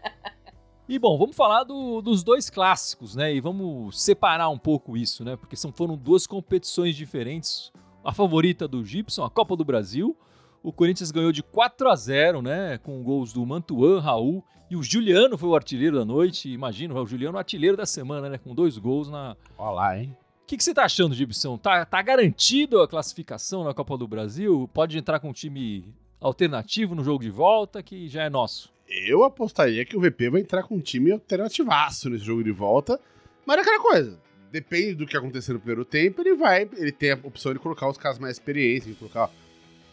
e 0.87 0.99
bom, 0.99 1.17
vamos 1.17 1.35
falar 1.35 1.63
do, 1.63 2.01
dos 2.01 2.23
dois 2.23 2.49
clássicos, 2.49 3.15
né? 3.15 3.33
E 3.33 3.39
vamos 3.39 4.01
separar 4.01 4.49
um 4.49 4.57
pouco 4.57 4.97
isso, 4.97 5.23
né? 5.23 5.35
Porque 5.35 5.55
são, 5.55 5.71
foram 5.71 5.97
duas 5.97 6.27
competições 6.27 6.95
diferentes. 6.95 7.71
A 8.03 8.13
favorita 8.13 8.67
do 8.67 8.83
Gibson, 8.83 9.23
a 9.23 9.29
Copa 9.29 9.55
do 9.55 9.65
Brasil, 9.65 10.15
o 10.61 10.71
Corinthians 10.71 11.11
ganhou 11.11 11.31
de 11.31 11.41
4 11.41 11.89
a 11.89 11.95
0, 11.95 12.41
né? 12.41 12.77
Com 12.77 13.03
gols 13.03 13.33
do 13.33 13.45
Mantuan, 13.45 13.99
Raul 13.99 14.43
e 14.69 14.75
o 14.75 14.81
Juliano 14.81 15.37
foi 15.37 15.49
o 15.49 15.55
artilheiro 15.55 15.97
da 15.97 16.05
noite. 16.05 16.49
Imagina, 16.49 16.99
o 16.99 17.05
Juliano 17.05 17.35
o 17.35 17.39
artilheiro 17.39 17.77
da 17.77 17.85
semana, 17.85 18.29
né? 18.29 18.37
Com 18.37 18.55
dois 18.55 18.77
gols 18.77 19.09
na. 19.09 19.35
Olha 19.57 19.71
lá, 19.71 19.99
hein? 19.99 20.17
O 20.45 20.47
que, 20.47 20.63
você 20.63 20.75
tá 20.75 20.83
achando, 20.85 21.15
Gibson? 21.15 21.57
Tá, 21.57 21.83
tá 21.85 21.99
garantido 22.03 22.79
a 22.79 22.87
classificação 22.87 23.63
na 23.63 23.73
Copa 23.73 23.97
do 23.97 24.07
Brasil? 24.07 24.69
Pode 24.71 24.95
entrar 24.95 25.19
com 25.19 25.29
um 25.29 25.33
time 25.33 25.91
alternativo 26.21 26.93
no 26.93 27.03
jogo 27.03 27.23
de 27.23 27.31
volta, 27.31 27.81
que 27.81 28.07
já 28.07 28.25
é 28.25 28.29
nosso? 28.29 28.71
Eu 28.87 29.23
apostaria 29.23 29.83
que 29.83 29.97
o 29.97 29.99
VP 29.99 30.29
vai 30.29 30.41
entrar 30.41 30.61
com 30.61 30.75
um 30.75 30.79
time 30.79 31.11
alternativaço 31.11 32.11
nesse 32.11 32.23
jogo 32.23 32.43
de 32.43 32.51
volta. 32.51 32.99
Mas 33.43 33.57
é 33.57 33.61
aquela 33.61 33.81
coisa. 33.81 34.19
Depende 34.51 34.93
do 34.93 35.07
que 35.07 35.17
acontecer 35.17 35.51
no 35.51 35.57
primeiro 35.57 35.83
tempo, 35.83 36.21
ele 36.21 36.35
vai. 36.35 36.69
Ele 36.77 36.91
tem 36.91 37.13
a 37.13 37.19
opção 37.23 37.51
de 37.51 37.57
colocar 37.57 37.89
os 37.89 37.97
caras 37.97 38.19
mais 38.19 38.35
experientes, 38.35 38.87
de 38.87 38.93
colocar 38.93 39.31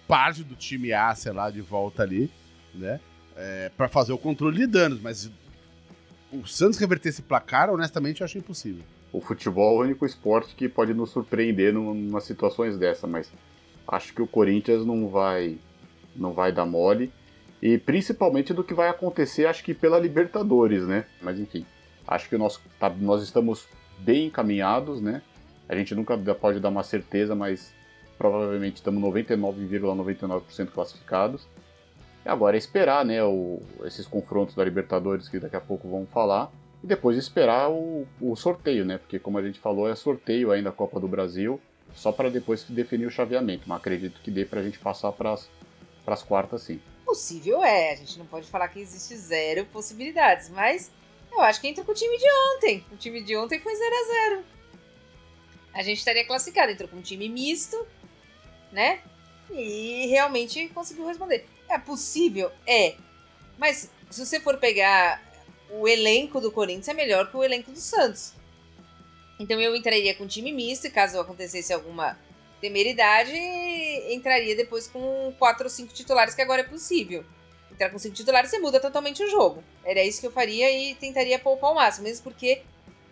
parte 0.06 0.44
do 0.44 0.54
time 0.54 0.92
A, 0.92 1.14
sei 1.14 1.32
lá, 1.32 1.50
de 1.50 1.62
volta 1.62 2.02
ali, 2.02 2.30
né? 2.74 3.00
É, 3.34 3.70
para 3.74 3.88
fazer 3.88 4.12
o 4.12 4.18
controle 4.18 4.58
de 4.58 4.66
danos, 4.66 5.00
mas 5.00 5.30
o 6.30 6.46
Santos 6.46 6.78
reverter 6.78 7.08
esse 7.08 7.22
placar, 7.22 7.70
honestamente, 7.70 8.20
eu 8.20 8.26
acho 8.26 8.36
impossível. 8.36 8.84
O 9.12 9.20
futebol 9.20 9.76
é 9.76 9.78
o 9.78 9.86
único 9.86 10.06
esporte 10.06 10.54
que 10.54 10.68
pode 10.68 10.94
nos 10.94 11.10
surpreender 11.10 11.72
numa 11.72 12.20
situações 12.20 12.78
dessa, 12.78 13.06
mas 13.06 13.30
acho 13.86 14.14
que 14.14 14.22
o 14.22 14.26
Corinthians 14.26 14.86
não 14.86 15.08
vai 15.08 15.58
não 16.14 16.32
vai 16.32 16.52
dar 16.52 16.66
mole 16.66 17.12
e 17.62 17.78
principalmente 17.78 18.52
do 18.52 18.64
que 18.64 18.74
vai 18.74 18.88
acontecer, 18.88 19.46
acho 19.46 19.62
que 19.62 19.72
pela 19.72 19.98
Libertadores, 19.98 20.84
né? 20.84 21.04
Mas 21.20 21.38
enfim, 21.38 21.64
acho 22.06 22.28
que 22.28 22.36
nós, 22.36 22.60
tá, 22.80 22.90
nós 22.90 23.22
estamos 23.22 23.68
bem 23.98 24.26
encaminhados, 24.26 25.00
né? 25.00 25.22
A 25.68 25.76
gente 25.76 25.94
nunca 25.94 26.18
pode 26.34 26.58
dar 26.58 26.70
uma 26.70 26.82
certeza, 26.82 27.36
mas 27.36 27.72
provavelmente 28.18 28.76
estamos 28.76 29.00
99,99% 29.02 30.18
,99 30.18 30.66
classificados. 30.66 31.46
E 32.24 32.28
agora 32.28 32.56
é 32.56 32.58
esperar, 32.58 33.04
né, 33.04 33.22
o, 33.22 33.60
esses 33.84 34.06
confrontos 34.06 34.54
da 34.54 34.64
Libertadores 34.64 35.28
que 35.28 35.38
daqui 35.38 35.56
a 35.56 35.60
pouco 35.60 35.88
vamos 35.88 36.08
falar. 36.10 36.50
E 36.82 36.86
depois 36.86 37.16
esperar 37.16 37.70
o, 37.70 38.06
o 38.20 38.34
sorteio, 38.34 38.84
né? 38.84 38.98
Porque 38.98 39.18
como 39.18 39.38
a 39.38 39.42
gente 39.42 39.60
falou, 39.60 39.88
é 39.88 39.94
sorteio 39.94 40.50
ainda 40.50 40.70
a 40.70 40.72
Copa 40.72 40.98
do 40.98 41.06
Brasil, 41.06 41.60
só 41.94 42.10
para 42.10 42.28
depois 42.28 42.64
definir 42.64 43.06
o 43.06 43.10
chaveamento. 43.10 43.64
Mas 43.66 43.78
acredito 43.78 44.20
que 44.20 44.30
dê 44.30 44.44
pra 44.44 44.62
gente 44.62 44.78
passar 44.78 45.12
para 45.12 45.32
as 46.06 46.22
quartas 46.22 46.62
sim. 46.62 46.80
Possível 47.04 47.62
é, 47.62 47.92
a 47.92 47.96
gente 47.96 48.18
não 48.18 48.26
pode 48.26 48.48
falar 48.48 48.68
que 48.68 48.80
existe 48.80 49.16
zero 49.16 49.64
possibilidades, 49.66 50.48
mas 50.48 50.90
eu 51.30 51.40
acho 51.40 51.60
que 51.60 51.68
entra 51.68 51.84
com 51.84 51.92
o 51.92 51.94
time 51.94 52.16
de 52.18 52.26
ontem. 52.54 52.84
O 52.90 52.96
time 52.96 53.22
de 53.22 53.36
ontem 53.36 53.60
foi 53.60 53.74
0 53.74 53.94
a 53.94 54.30
0 54.30 54.44
A 55.74 55.82
gente 55.82 55.98
estaria 55.98 56.26
classificado, 56.26 56.72
entrou 56.72 56.88
com 56.88 56.96
um 56.96 57.02
time 57.02 57.28
misto, 57.28 57.86
né? 58.72 59.00
E 59.50 60.06
realmente 60.08 60.68
conseguiu 60.68 61.06
responder. 61.06 61.46
É 61.68 61.78
possível? 61.78 62.50
É. 62.66 62.96
Mas 63.58 63.90
se 64.10 64.24
você 64.24 64.40
for 64.40 64.58
pegar 64.58 65.22
o 65.72 65.88
elenco 65.88 66.40
do 66.40 66.52
Corinthians 66.52 66.88
é 66.88 66.94
melhor 66.94 67.30
que 67.30 67.36
o 67.36 67.42
elenco 67.42 67.70
do 67.70 67.78
Santos. 67.78 68.34
Então 69.38 69.60
eu 69.60 69.74
entraria 69.74 70.14
com 70.14 70.26
time 70.26 70.52
misto 70.52 70.86
e 70.86 70.90
caso 70.90 71.18
acontecesse 71.18 71.72
alguma 71.72 72.18
temeridade, 72.60 73.32
entraria 74.10 74.54
depois 74.54 74.86
com 74.86 75.32
quatro 75.38 75.64
ou 75.64 75.70
cinco 75.70 75.92
titulares, 75.92 76.34
que 76.34 76.42
agora 76.42 76.60
é 76.60 76.64
possível. 76.64 77.24
Entrar 77.72 77.90
com 77.90 77.98
cinco 77.98 78.14
titulares, 78.14 78.50
você 78.50 78.58
muda 78.58 78.78
totalmente 78.78 79.24
o 79.24 79.28
jogo. 79.28 79.64
Era 79.84 80.04
isso 80.04 80.20
que 80.20 80.26
eu 80.26 80.30
faria 80.30 80.70
e 80.70 80.94
tentaria 80.94 81.38
poupar 81.38 81.72
o 81.72 81.74
máximo, 81.74 82.04
mesmo 82.04 82.22
porque 82.22 82.62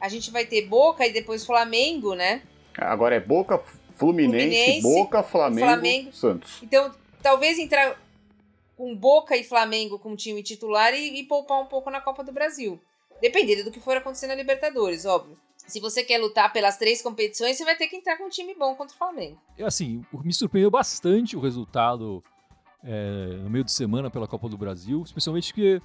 a 0.01 0.09
gente 0.09 0.31
vai 0.31 0.45
ter 0.45 0.67
Boca 0.67 1.05
e 1.07 1.13
depois 1.13 1.45
Flamengo, 1.45 2.15
né? 2.15 2.43
Agora 2.77 3.17
é 3.17 3.21
Boca, 3.21 3.59
Fluminense, 3.97 4.47
Fluminense 4.47 4.83
Boca, 4.83 5.23
Flamengo, 5.23 5.67
Flamengo, 5.67 6.13
Santos. 6.13 6.59
Então, 6.63 6.95
talvez 7.23 7.59
entrar 7.59 7.99
com 8.81 8.97
Boca 8.97 9.37
e 9.37 9.45
Flamengo 9.45 9.99
com 9.99 10.17
time 10.17 10.43
titular 10.43 10.95
e, 10.95 11.21
e 11.21 11.25
poupar 11.25 11.61
um 11.61 11.67
pouco 11.67 11.91
na 11.91 12.01
Copa 12.01 12.25
do 12.25 12.33
Brasil. 12.33 12.81
Dependendo 13.21 13.65
do 13.65 13.71
que 13.71 13.79
for 13.79 13.95
acontecer 13.95 14.27
na 14.27 14.35
Libertadores, 14.35 15.05
óbvio. 15.05 15.37
Se 15.67 15.79
você 15.79 16.03
quer 16.03 16.17
lutar 16.17 16.51
pelas 16.51 16.79
três 16.79 17.03
competições, 17.03 17.59
você 17.59 17.65
vai 17.67 17.77
ter 17.77 17.89
que 17.89 17.97
entrar 17.97 18.17
com 18.17 18.25
um 18.25 18.31
time 18.31 18.55
bom 18.55 18.75
contra 18.75 18.95
o 18.95 18.99
Flamengo. 18.99 19.39
Assim, 19.63 20.03
me 20.25 20.33
surpreendeu 20.33 20.71
bastante 20.71 21.37
o 21.37 21.41
resultado 21.41 22.25
é, 22.83 23.39
no 23.43 23.51
meio 23.51 23.65
de 23.65 23.71
semana 23.71 24.11
pela 24.11 24.27
Copa 24.27 24.49
do 24.49 24.57
Brasil, 24.57 25.03
especialmente 25.03 25.53
que 25.53 25.83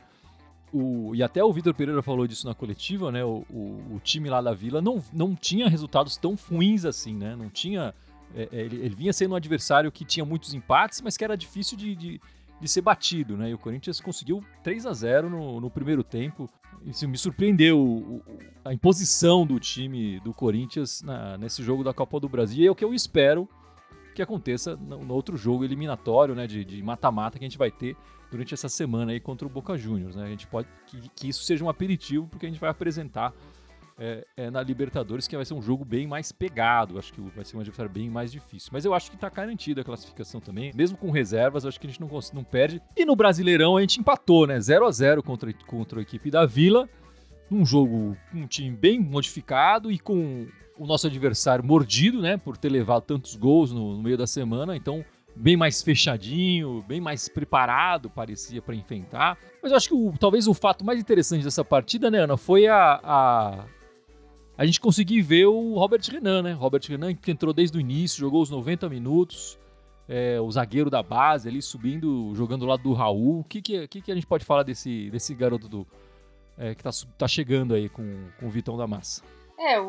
o, 0.74 1.14
e 1.14 1.22
até 1.22 1.44
o 1.44 1.52
Vitor 1.52 1.74
Pereira 1.74 2.02
falou 2.02 2.26
disso 2.26 2.48
na 2.48 2.56
coletiva, 2.56 3.12
né? 3.12 3.26
O, 3.26 3.46
o, 3.50 3.96
o, 3.96 4.00
time 4.02 4.30
lá 4.30 4.42
da 4.42 4.54
Vila 4.54 4.82
não, 4.82 5.04
não 5.12 5.36
tinha 5.36 5.68
resultados 5.68 6.16
tão 6.16 6.36
ruins 6.50 6.86
assim, 6.86 7.14
né? 7.14 7.36
Não 7.36 7.50
tinha. 7.50 7.94
É, 8.34 8.48
é 8.54 8.62
ele, 8.62 8.78
ele, 8.78 8.96
vinha 8.96 9.12
sendo 9.12 9.34
um 9.34 9.36
adversário 9.36 9.92
que 9.92 10.06
tinha 10.06 10.26
muitos 10.26 10.54
empates, 10.54 11.02
mas 11.02 11.18
que 11.18 11.26
era 11.26 11.36
difícil 11.36 11.78
de, 11.78 11.94
de, 11.94 12.22
de 12.60 12.68
ser 12.68 12.82
batido, 12.82 13.36
né? 13.36 13.50
E 13.50 13.54
o 13.54 13.58
Corinthians 13.58 14.00
conseguiu 14.00 14.44
3 14.64 14.86
a 14.86 14.94
0 14.94 15.30
no, 15.30 15.60
no 15.60 15.70
primeiro 15.70 16.04
tempo. 16.04 16.50
Isso 16.86 17.08
me 17.08 17.18
surpreendeu 17.18 18.22
a 18.64 18.74
imposição 18.74 19.46
do 19.46 19.60
time 19.60 20.20
do 20.22 20.34
Corinthians 20.34 21.02
na, 21.02 21.38
nesse 21.38 21.64
jogo 21.64 21.84
da 21.84 21.94
Copa 21.94 22.20
do 22.20 22.30
Brasil. 22.30 22.64
E 22.64 22.68
é 22.68 22.72
o 22.72 22.76
que 22.76 22.86
eu 22.86 22.94
espero 22.94 23.50
que 24.14 24.22
aconteça 24.22 24.76
no, 24.78 25.04
no 25.04 25.14
outro 25.14 25.36
jogo 25.36 25.66
eliminatório, 25.66 26.34
né? 26.34 26.48
De 26.48 26.82
mata-mata 26.82 27.38
que 27.38 27.44
a 27.44 27.48
gente 27.48 27.58
vai 27.58 27.72
ter 27.72 27.98
durante 28.32 28.54
essa 28.54 28.70
semana 28.70 29.12
aí 29.12 29.20
contra 29.20 29.48
o 29.48 29.50
Boca 29.50 29.78
Juniors, 29.78 30.16
né? 30.16 30.26
A 30.26 30.30
gente 30.30 30.48
pode 30.48 30.68
que, 30.88 31.10
que 31.10 31.30
isso 31.30 31.44
seja 31.44 31.64
um 31.64 31.70
aperitivo 31.70 32.28
porque 32.28 32.46
a 32.46 32.50
gente 32.50 32.60
vai 32.60 32.70
apresentar 32.70 33.34
é, 33.98 34.26
é, 34.36 34.50
na 34.52 34.62
Libertadores, 34.62 35.28
que 35.28 35.36
vai 35.36 35.46
ser 35.46 35.54
um 35.54 35.62
jogo 35.62 35.86
bem 35.86 36.06
mais 36.06 36.32
pegado. 36.32 37.00
Acho 37.00 37.14
que 37.14 37.22
vai 37.22 37.46
ser 37.46 37.58
um 37.58 37.60
adversário 37.60 37.92
bem 37.92 38.10
mais 38.10 38.32
difícil. 38.32 38.70
Mas 38.74 38.86
eu 38.86 38.94
acho 38.94 39.10
que 39.10 39.18
tá 39.18 39.30
garantida 39.30 39.82
a 39.82 39.84
classificação 39.84 40.42
também. 40.42 40.72
Mesmo 40.76 40.98
com 40.98 41.12
reservas, 41.12 41.66
acho 41.66 41.80
que 41.80 41.88
a 41.88 41.90
gente 41.90 42.02
não, 42.02 42.10
não 42.34 42.44
perde. 42.44 42.82
E 42.96 43.06
no 43.06 43.16
Brasileirão 43.16 43.78
a 43.78 43.82
gente 43.82 44.00
empatou, 44.00 44.46
né? 44.46 44.60
0 44.60 44.86
a 44.86 44.92
0 44.92 45.24
contra, 45.24 45.52
contra 45.66 46.00
a 46.00 46.02
equipe 46.02 46.30
da 46.30 46.46
Vila. 46.46 46.90
Num 47.50 47.66
jogo 47.66 48.18
com 48.32 48.40
um 48.40 48.48
time 48.48 48.76
bem 48.76 49.00
modificado 49.00 49.92
e 49.92 50.00
com 50.00 50.48
o 50.78 50.86
nosso 50.86 51.08
adversário 51.08 51.64
mordido, 51.64 52.22
né? 52.22 52.38
Por 52.38 52.58
ter 52.58 52.70
levado 52.70 53.04
tantos 53.04 53.36
gols 53.36 53.72
no, 53.72 53.96
no 53.96 54.04
meio 54.04 54.18
da 54.18 54.28
semana. 54.28 54.76
Então, 54.76 55.06
bem 55.36 55.58
mais 55.58 55.82
fechadinho, 55.82 56.84
bem 56.88 57.02
mais 57.02 57.28
preparado, 57.28 58.10
parecia, 58.10 58.62
para 58.62 58.76
enfrentar. 58.76 59.38
Mas 59.62 59.72
eu 59.72 59.78
acho 59.78 59.90
que 59.90 59.94
o, 59.94 60.14
talvez 60.18 60.48
o 60.48 60.54
fato 60.54 60.86
mais 60.86 61.00
interessante 61.00 61.44
dessa 61.44 61.64
partida, 61.64 62.10
né, 62.10 62.20
Ana, 62.20 62.38
foi 62.38 62.68
a, 62.68 63.00
a, 63.04 63.66
a 64.58 64.66
gente 64.66 64.80
conseguir 64.80 65.22
ver 65.22 65.46
o 65.46 65.74
Robert 65.76 66.02
Renan, 66.10 66.42
né? 66.42 66.54
Robert 66.54 66.82
Renan 66.88 67.14
que 67.14 67.32
entrou 67.32 67.54
desde 67.54 67.78
o 67.78 67.82
início, 67.82 68.20
jogou 68.20 68.42
os 68.42 68.50
90 68.50 68.88
minutos, 68.90 69.60
é, 70.08 70.40
o 70.40 70.50
zagueiro 70.52 70.90
da 70.90 71.04
base 71.04 71.50
ali 71.50 71.62
subindo, 71.62 72.34
jogando 72.36 72.62
do 72.62 72.66
lado 72.66 72.84
do 72.84 72.94
Raul. 72.94 73.40
O 73.40 73.44
que, 73.44 73.62
que, 73.62 73.88
que, 73.88 74.02
que 74.02 74.12
a 74.12 74.16
gente 74.16 74.28
pode 74.28 74.46
falar 74.46 74.64
desse, 74.64 75.10
desse 75.10 75.34
garoto 75.34 75.68
do, 75.68 75.88
é, 76.58 76.74
que 76.74 76.84
tá, 76.84 76.90
tá 77.18 77.28
chegando 77.28 77.74
aí 77.74 77.90
com, 77.90 78.28
com 78.40 78.48
o 78.48 78.50
Vitão 78.50 78.78
da 78.78 78.88
Massa? 78.88 79.24
É, 79.60 79.80
o, 79.80 79.86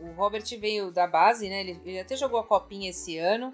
o 0.00 0.14
Robert 0.16 0.44
veio 0.58 0.90
da 0.90 1.06
base, 1.06 1.48
né? 1.48 1.60
Ele, 1.60 1.80
ele 1.84 2.00
até 2.00 2.16
jogou 2.16 2.40
a 2.40 2.44
copinha 2.44 2.90
esse 2.90 3.18
ano 3.18 3.52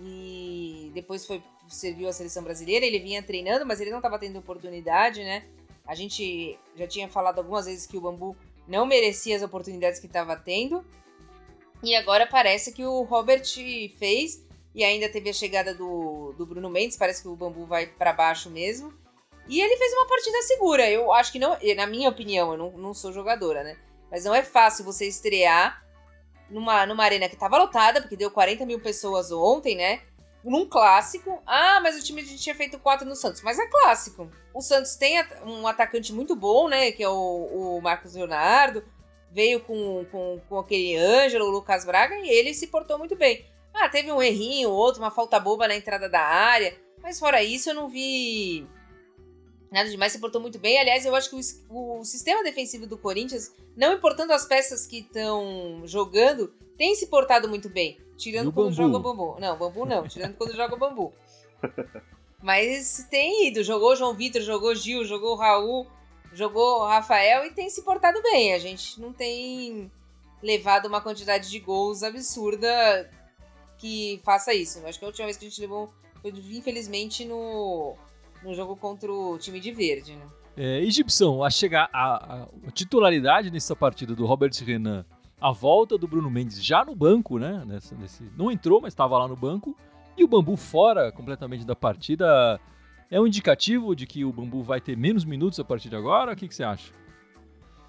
e 0.00 0.90
depois 0.94 1.26
foi 1.26 1.42
serviu 1.68 2.08
a 2.08 2.12
seleção 2.12 2.42
brasileira. 2.42 2.86
Ele 2.86 2.98
vinha 2.98 3.22
treinando, 3.22 3.66
mas 3.66 3.80
ele 3.80 3.90
não 3.90 3.98
estava 3.98 4.18
tendo 4.18 4.38
oportunidade, 4.38 5.22
né? 5.22 5.44
A 5.86 5.94
gente 5.94 6.58
já 6.76 6.86
tinha 6.86 7.08
falado 7.08 7.38
algumas 7.38 7.66
vezes 7.66 7.86
que 7.86 7.96
o 7.96 8.00
Bambu 8.00 8.36
não 8.68 8.86
merecia 8.86 9.34
as 9.34 9.42
oportunidades 9.42 9.98
que 9.98 10.06
estava 10.06 10.36
tendo. 10.36 10.84
E 11.82 11.94
agora 11.94 12.26
parece 12.26 12.72
que 12.72 12.84
o 12.84 13.02
Robert 13.02 13.44
fez. 13.98 14.46
E 14.74 14.84
ainda 14.84 15.08
teve 15.08 15.30
a 15.30 15.32
chegada 15.32 15.74
do, 15.74 16.34
do 16.36 16.46
Bruno 16.46 16.68
Mendes. 16.68 16.96
Parece 16.96 17.22
que 17.22 17.28
o 17.28 17.34
bambu 17.34 17.64
vai 17.64 17.86
para 17.86 18.12
baixo 18.12 18.50
mesmo. 18.50 18.92
E 19.48 19.60
ele 19.60 19.76
fez 19.76 19.92
uma 19.94 20.06
partida 20.06 20.42
segura. 20.42 20.88
Eu 20.88 21.12
acho 21.12 21.32
que 21.32 21.38
não. 21.38 21.56
Na 21.74 21.86
minha 21.86 22.10
opinião, 22.10 22.52
eu 22.52 22.58
não, 22.58 22.70
não 22.72 22.94
sou 22.94 23.12
jogadora, 23.12 23.64
né? 23.64 23.76
Mas 24.10 24.24
não 24.24 24.34
é 24.34 24.42
fácil 24.42 24.84
você 24.84 25.06
estrear 25.06 25.82
numa, 26.50 26.86
numa 26.86 27.04
arena 27.04 27.28
que 27.28 27.34
estava 27.34 27.58
lotada, 27.58 28.00
porque 28.00 28.16
deu 28.16 28.30
40 28.30 28.66
mil 28.66 28.80
pessoas 28.80 29.32
ontem, 29.32 29.74
né? 29.74 30.02
Num 30.44 30.66
clássico. 30.66 31.42
Ah, 31.46 31.80
mas 31.82 31.98
o 31.98 32.04
time 32.04 32.20
a 32.20 32.24
gente 32.24 32.42
tinha 32.42 32.54
feito 32.54 32.78
quatro 32.78 33.06
no 33.06 33.16
Santos. 33.16 33.42
Mas 33.42 33.58
é 33.58 33.66
clássico. 33.66 34.30
O 34.54 34.60
Santos 34.60 34.96
tem 34.96 35.22
um 35.44 35.66
atacante 35.66 36.12
muito 36.12 36.34
bom, 36.34 36.68
né? 36.68 36.92
Que 36.92 37.02
é 37.02 37.08
o, 37.08 37.76
o 37.76 37.80
Marcos 37.80 38.14
Leonardo. 38.14 38.84
Veio 39.30 39.60
com, 39.60 40.06
com, 40.10 40.40
com 40.48 40.58
aquele 40.58 40.96
Ângelo, 40.96 41.46
o 41.46 41.50
Lucas 41.50 41.84
Braga, 41.84 42.16
e 42.16 42.28
ele 42.30 42.54
se 42.54 42.66
portou 42.68 42.98
muito 42.98 43.14
bem. 43.14 43.44
Ah, 43.74 43.88
teve 43.88 44.10
um 44.10 44.22
errinho, 44.22 44.70
outro, 44.70 45.02
uma 45.02 45.10
falta 45.10 45.38
boba 45.38 45.68
na 45.68 45.76
entrada 45.76 46.08
da 46.08 46.20
área. 46.20 46.76
Mas 47.02 47.18
fora 47.18 47.42
isso, 47.42 47.70
eu 47.70 47.74
não 47.74 47.88
vi 47.88 48.66
nada 49.70 49.88
demais, 49.88 50.12
se 50.12 50.18
portou 50.18 50.40
muito 50.40 50.58
bem. 50.58 50.78
Aliás, 50.78 51.04
eu 51.04 51.14
acho 51.14 51.30
que 51.30 51.36
o, 51.68 52.00
o 52.00 52.04
sistema 52.04 52.42
defensivo 52.42 52.86
do 52.86 52.98
Corinthians, 52.98 53.52
não 53.76 53.92
importando 53.92 54.32
as 54.32 54.46
peças 54.46 54.86
que 54.86 55.00
estão 55.00 55.82
jogando, 55.84 56.52
tem 56.76 56.94
se 56.94 57.06
portado 57.06 57.48
muito 57.48 57.68
bem. 57.68 57.98
Tirando 58.18 58.52
quando 58.52 58.72
joga 58.72 58.98
bambu. 58.98 59.36
Não, 59.40 59.56
bambu 59.56 59.86
não. 59.86 60.06
Tirando 60.06 60.34
quando 60.34 60.54
joga 60.54 60.76
bambu. 60.76 61.12
Mas 62.42 63.06
tem 63.10 63.48
ido. 63.48 63.62
Jogou 63.62 63.96
João 63.96 64.14
Vitor, 64.14 64.42
jogou 64.42 64.74
Gil, 64.74 65.04
jogou 65.04 65.36
Raul, 65.36 65.86
jogou 66.32 66.84
Rafael 66.84 67.46
e 67.46 67.52
tem 67.52 67.70
se 67.70 67.82
portado 67.82 68.20
bem. 68.22 68.52
A 68.52 68.58
gente 68.58 69.00
não 69.00 69.12
tem 69.12 69.90
levado 70.42 70.86
uma 70.86 71.00
quantidade 71.00 71.48
de 71.48 71.58
gols 71.58 72.02
absurda 72.02 73.10
que 73.78 74.20
faça 74.24 74.52
isso. 74.52 74.84
Acho 74.84 74.98
que 74.98 75.04
a 75.04 75.08
última 75.08 75.26
vez 75.26 75.36
que 75.36 75.46
a 75.46 75.48
gente 75.48 75.60
levou 75.60 75.92
foi, 76.20 76.30
infelizmente, 76.30 77.24
no, 77.24 77.96
no 78.42 78.52
jogo 78.54 78.76
contra 78.76 79.12
o 79.12 79.38
time 79.38 79.60
de 79.60 79.72
verde, 79.72 80.16
né? 80.16 80.26
É, 80.56 80.80
e 80.80 80.90
Gibson, 80.90 81.44
a 81.44 81.50
chegar 81.50 81.88
a, 81.92 82.42
a, 82.66 82.70
titularidade 82.72 83.48
nessa 83.48 83.76
partida 83.76 84.12
do 84.12 84.26
Robert 84.26 84.50
Renan 84.64 85.06
a 85.40 85.52
volta 85.52 85.96
do 85.96 86.08
Bruno 86.08 86.30
Mendes 86.30 86.62
já 86.64 86.84
no 86.84 86.94
banco, 86.94 87.38
né? 87.38 87.62
Nessa, 87.66 87.94
nesse, 87.94 88.24
não 88.36 88.50
entrou, 88.50 88.80
mas 88.80 88.92
estava 88.92 89.18
lá 89.18 89.28
no 89.28 89.36
banco. 89.36 89.76
E 90.16 90.24
o 90.24 90.28
Bambu 90.28 90.56
fora 90.56 91.12
completamente 91.12 91.64
da 91.64 91.76
partida. 91.76 92.60
É 93.10 93.20
um 93.20 93.26
indicativo 93.26 93.94
de 93.94 94.06
que 94.06 94.24
o 94.24 94.32
Bambu 94.32 94.62
vai 94.62 94.80
ter 94.80 94.96
menos 94.96 95.24
minutos 95.24 95.58
a 95.58 95.64
partir 95.64 95.88
de 95.88 95.96
agora? 95.96 96.32
O 96.32 96.36
que, 96.36 96.48
que 96.48 96.54
você 96.54 96.64
acha? 96.64 96.92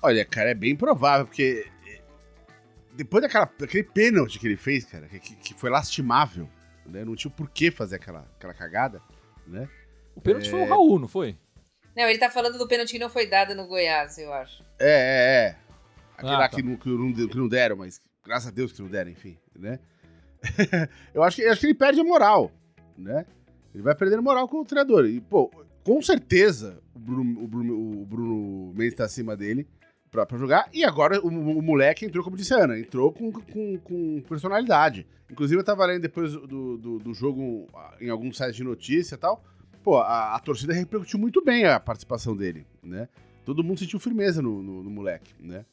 Olha, 0.02 0.24
cara, 0.24 0.52
é 0.52 0.54
bem 0.54 0.76
provável, 0.76 1.26
porque 1.26 1.70
eh, 1.86 2.02
depois 2.94 3.22
daquela, 3.22 3.52
daquele 3.60 3.84
pênalti 3.84 4.40
que 4.40 4.48
ele 4.48 4.56
fez, 4.56 4.86
cara, 4.86 5.08
que, 5.08 5.20
que 5.20 5.54
foi 5.54 5.70
lastimável, 5.70 6.48
né? 6.86 7.04
Não 7.04 7.16
tinha 7.16 7.32
por 7.32 7.50
que 7.50 7.70
fazer 7.70 7.98
aquela, 7.98 8.26
aquela 8.38 8.54
cagada, 8.54 9.02
né? 9.46 9.68
O 10.16 10.22
pênalti 10.22 10.48
é... 10.48 10.52
foi 10.52 10.62
o 10.62 10.70
Raul, 10.70 11.00
não 11.00 11.08
foi? 11.08 11.38
Não, 11.98 12.04
ele 12.04 12.20
tá 12.20 12.30
falando 12.30 12.58
do 12.58 12.68
pênalti 12.68 12.92
que 12.92 13.00
não 13.00 13.10
foi 13.10 13.28
dado 13.28 13.54
no 13.56 13.68
Goiás, 13.68 14.18
eu 14.18 14.32
acho. 14.32 14.64
É, 14.80 14.88
é, 14.90 15.50
é. 15.50 15.69
Aquele 16.20 16.34
ah, 16.34 16.38
lá 16.40 16.50
tá. 16.50 16.58
que, 16.58 16.64
não, 16.64 16.76
que, 16.76 16.90
não, 16.90 17.14
que 17.14 17.38
não 17.38 17.48
deram, 17.48 17.78
mas 17.78 18.02
graças 18.26 18.50
a 18.50 18.52
Deus 18.52 18.74
que 18.74 18.82
não 18.82 18.90
deram, 18.90 19.10
enfim, 19.10 19.38
né? 19.58 19.80
eu 21.14 21.24
acho 21.24 21.38
que, 21.38 21.46
acho 21.46 21.62
que 21.62 21.68
ele 21.68 21.74
perde 21.74 22.00
a 22.02 22.04
moral, 22.04 22.52
né? 22.98 23.26
Ele 23.74 23.84
vai 23.84 23.96
perdendo 23.96 24.22
moral 24.22 24.48
com 24.48 24.60
o 24.60 24.66
treinador. 24.66 25.06
E, 25.06 25.22
pô, 25.22 25.50
com 25.82 26.02
certeza 26.02 26.82
o 26.94 27.00
Bruno, 27.00 27.44
o 27.44 27.48
Bruno, 27.48 28.02
o 28.02 28.06
Bruno 28.06 28.74
Mendes 28.76 28.96
tá 28.96 29.06
acima 29.06 29.36
dele 29.38 29.66
pra, 30.12 30.26
pra 30.26 30.38
jogar. 30.38 30.70
E 30.74 30.84
agora 30.84 31.22
o, 31.22 31.28
o, 31.28 31.62
moleque 31.62 32.06
entrou, 32.06 32.24
como 32.24 32.36
disse 32.36 32.54
a 32.54 32.64
Ana, 32.64 32.78
entrou 32.78 33.14
com, 33.14 33.32
com, 33.32 33.78
com 33.78 34.22
personalidade. 34.28 35.08
Inclusive, 35.32 35.62
eu 35.62 35.64
tava 35.64 35.86
lendo 35.86 36.02
depois 36.02 36.34
do, 36.34 36.78
do, 36.78 37.00
do 37.00 37.14
jogo 37.14 37.68
em 38.02 38.10
alguns 38.10 38.36
sites 38.36 38.58
de 38.58 38.64
notícia 38.64 39.16
e 39.16 39.18
tal. 39.18 39.42
pô, 39.82 40.00
a, 40.00 40.36
a 40.36 40.40
torcida 40.40 40.74
repercutiu 40.74 41.18
muito 41.18 41.42
bem 41.42 41.66
a 41.66 41.80
participação 41.80 42.36
dele, 42.36 42.68
né? 42.84 43.08
Todo 43.46 43.64
mundo 43.64 43.80
sentiu 43.80 44.00
firmeza 44.00 44.42
no, 44.42 44.62
no, 44.62 44.84
no 44.84 44.90
moleque, 44.90 45.34
né? 45.40 45.66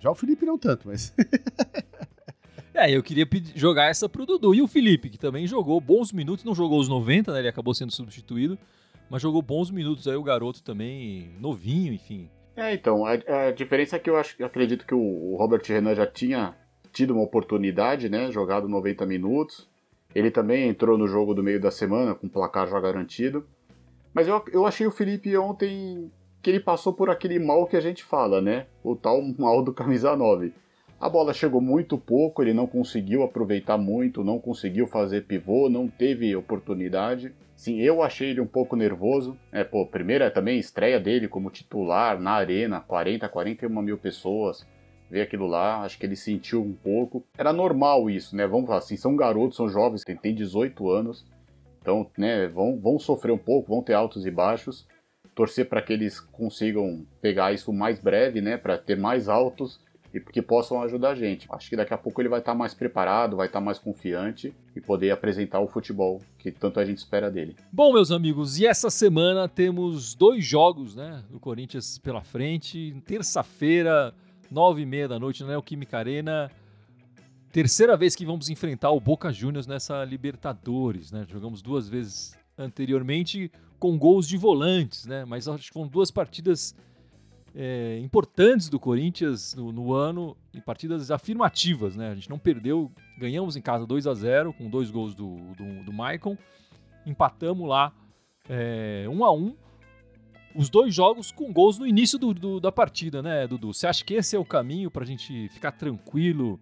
Já 0.00 0.10
o 0.10 0.14
Felipe 0.14 0.46
não 0.46 0.58
tanto, 0.58 0.88
mas. 0.88 1.14
é, 2.74 2.90
eu 2.90 3.02
queria 3.02 3.26
pedir, 3.26 3.58
jogar 3.58 3.86
essa 3.86 4.08
pro 4.08 4.26
Dudu. 4.26 4.54
E 4.54 4.62
o 4.62 4.68
Felipe, 4.68 5.10
que 5.10 5.18
também 5.18 5.46
jogou 5.46 5.80
bons 5.80 6.12
minutos, 6.12 6.44
não 6.44 6.54
jogou 6.54 6.80
os 6.80 6.88
90, 6.88 7.32
né? 7.32 7.40
Ele 7.40 7.48
acabou 7.48 7.74
sendo 7.74 7.92
substituído, 7.92 8.58
mas 9.10 9.22
jogou 9.22 9.42
bons 9.42 9.70
minutos 9.70 10.06
aí, 10.06 10.16
o 10.16 10.22
garoto 10.22 10.62
também, 10.62 11.30
novinho, 11.40 11.92
enfim. 11.92 12.30
É, 12.56 12.74
então, 12.74 13.04
a, 13.04 13.12
a 13.12 13.52
diferença 13.52 13.96
é 13.96 13.98
que 13.98 14.10
eu 14.10 14.16
acho, 14.16 14.42
acredito 14.44 14.86
que 14.86 14.94
o, 14.94 14.98
o 15.32 15.36
Robert 15.36 15.62
Renan 15.64 15.94
já 15.94 16.06
tinha 16.06 16.56
tido 16.92 17.12
uma 17.12 17.22
oportunidade, 17.22 18.08
né? 18.08 18.30
Jogado 18.32 18.68
90 18.68 19.06
minutos. 19.06 19.68
Ele 20.14 20.30
também 20.30 20.68
entrou 20.68 20.96
no 20.96 21.06
jogo 21.06 21.34
do 21.34 21.42
meio 21.42 21.60
da 21.60 21.70
semana 21.70 22.14
com 22.14 22.28
placar 22.28 22.68
já 22.68 22.80
garantido. 22.80 23.46
Mas 24.12 24.26
eu, 24.26 24.42
eu 24.52 24.66
achei 24.66 24.86
o 24.86 24.90
Felipe 24.90 25.36
ontem 25.36 26.10
que 26.42 26.50
ele 26.50 26.60
passou 26.60 26.92
por 26.92 27.10
aquele 27.10 27.38
mal 27.38 27.66
que 27.66 27.76
a 27.76 27.80
gente 27.80 28.04
fala, 28.04 28.40
né? 28.40 28.66
O 28.82 28.94
tal 28.94 29.22
mal 29.36 29.62
do 29.62 29.72
camisa 29.72 30.16
9. 30.16 30.52
A 31.00 31.08
bola 31.08 31.32
chegou 31.32 31.60
muito 31.60 31.96
pouco, 31.96 32.42
ele 32.42 32.52
não 32.52 32.66
conseguiu 32.66 33.22
aproveitar 33.22 33.78
muito, 33.78 34.24
não 34.24 34.38
conseguiu 34.38 34.86
fazer 34.86 35.26
pivô, 35.26 35.68
não 35.68 35.86
teve 35.86 36.34
oportunidade. 36.34 37.32
Sim, 37.54 37.80
eu 37.80 38.02
achei 38.02 38.30
ele 38.30 38.40
um 38.40 38.46
pouco 38.46 38.74
nervoso. 38.74 39.36
É, 39.52 39.62
pô, 39.62 39.86
primeira 39.86 40.30
também 40.30 40.58
estreia 40.58 40.98
dele 40.98 41.28
como 41.28 41.50
titular 41.50 42.20
na 42.20 42.32
arena, 42.32 42.80
40, 42.80 43.28
41 43.28 43.82
mil 43.82 43.98
pessoas. 43.98 44.66
Ver 45.10 45.22
aquilo 45.22 45.46
lá, 45.46 45.82
acho 45.82 45.98
que 45.98 46.04
ele 46.04 46.16
sentiu 46.16 46.62
um 46.62 46.74
pouco. 46.74 47.24
Era 47.36 47.52
normal 47.52 48.10
isso, 48.10 48.36
né? 48.36 48.46
Vamos 48.46 48.66
falar 48.66 48.78
assim, 48.78 48.96
são 48.96 49.16
garotos, 49.16 49.56
são 49.56 49.68
jovens, 49.68 50.04
têm 50.04 50.34
18 50.34 50.90
anos. 50.90 51.24
Então, 51.80 52.10
né, 52.18 52.46
vão, 52.48 52.78
vão 52.78 52.98
sofrer 52.98 53.32
um 53.32 53.38
pouco, 53.38 53.70
vão 53.70 53.82
ter 53.82 53.94
altos 53.94 54.26
e 54.26 54.30
baixos 54.30 54.86
torcer 55.38 55.68
para 55.68 55.80
que 55.80 55.92
eles 55.92 56.18
consigam 56.18 57.06
pegar 57.20 57.52
isso 57.52 57.72
mais 57.72 58.00
breve, 58.00 58.40
né, 58.40 58.56
para 58.56 58.76
ter 58.76 58.96
mais 58.96 59.28
altos 59.28 59.78
e 60.12 60.18
que 60.18 60.42
possam 60.42 60.82
ajudar 60.82 61.10
a 61.10 61.14
gente. 61.14 61.46
Acho 61.52 61.70
que 61.70 61.76
daqui 61.76 61.94
a 61.94 61.96
pouco 61.96 62.20
ele 62.20 62.28
vai 62.28 62.40
estar 62.40 62.50
tá 62.50 62.58
mais 62.58 62.74
preparado, 62.74 63.36
vai 63.36 63.46
estar 63.46 63.60
tá 63.60 63.64
mais 63.64 63.78
confiante 63.78 64.52
e 64.74 64.80
poder 64.80 65.12
apresentar 65.12 65.60
o 65.60 65.68
futebol 65.68 66.20
que 66.40 66.50
tanto 66.50 66.80
a 66.80 66.84
gente 66.84 66.98
espera 66.98 67.30
dele. 67.30 67.54
Bom, 67.70 67.92
meus 67.92 68.10
amigos, 68.10 68.58
e 68.58 68.66
essa 68.66 68.90
semana 68.90 69.48
temos 69.48 70.12
dois 70.12 70.44
jogos, 70.44 70.96
né, 70.96 71.22
do 71.30 71.38
Corinthians 71.38 71.98
pela 71.98 72.24
frente. 72.24 73.00
Terça-feira, 73.06 74.12
nove 74.50 74.82
e 74.82 74.86
meia 74.86 75.06
da 75.06 75.20
noite, 75.20 75.44
na 75.44 75.50
Neoquímica 75.50 75.98
Arena. 75.98 76.50
Terceira 77.52 77.96
vez 77.96 78.16
que 78.16 78.26
vamos 78.26 78.50
enfrentar 78.50 78.90
o 78.90 78.98
Boca 78.98 79.32
Juniors 79.32 79.68
nessa 79.68 80.04
Libertadores, 80.04 81.12
né? 81.12 81.24
Jogamos 81.30 81.62
duas 81.62 81.88
vezes 81.88 82.36
anteriormente 82.58 83.52
com 83.78 83.96
gols 83.96 84.26
de 84.26 84.36
volantes, 84.36 85.06
né? 85.06 85.24
Mas 85.24 85.48
acho 85.48 85.68
que 85.68 85.72
foram 85.72 85.88
duas 85.88 86.10
partidas 86.10 86.74
é, 87.54 87.98
importantes 88.02 88.68
do 88.68 88.78
Corinthians 88.78 89.54
no, 89.54 89.72
no, 89.72 89.92
ano 89.92 90.36
e 90.52 90.60
partidas 90.60 91.10
afirmativas, 91.10 91.96
né? 91.96 92.10
A 92.10 92.14
gente 92.14 92.28
não 92.28 92.38
perdeu, 92.38 92.90
ganhamos 93.18 93.56
em 93.56 93.60
casa 93.60 93.86
2 93.86 94.06
a 94.06 94.14
0 94.14 94.52
com 94.52 94.68
dois 94.68 94.90
gols 94.90 95.14
do, 95.14 95.36
do, 95.54 95.84
do 95.84 95.92
Maicon, 95.92 96.36
empatamos 97.06 97.68
lá 97.68 97.92
é, 98.48 99.06
1 99.08 99.24
a 99.24 99.32
1 99.32 99.56
os 100.54 100.68
dois 100.68 100.94
jogos 100.94 101.30
com 101.30 101.52
gols 101.52 101.78
no 101.78 101.86
início 101.86 102.18
do, 102.18 102.34
do, 102.34 102.60
da 102.60 102.72
partida, 102.72 103.22
né, 103.22 103.46
Dudu? 103.46 103.72
Você 103.72 103.86
acha 103.86 104.04
que 104.04 104.14
esse 104.14 104.34
é 104.34 104.38
o 104.38 104.44
caminho 104.44 104.90
para 104.90 105.04
a 105.04 105.06
gente 105.06 105.48
ficar 105.50 105.72
tranquilo 105.72 106.58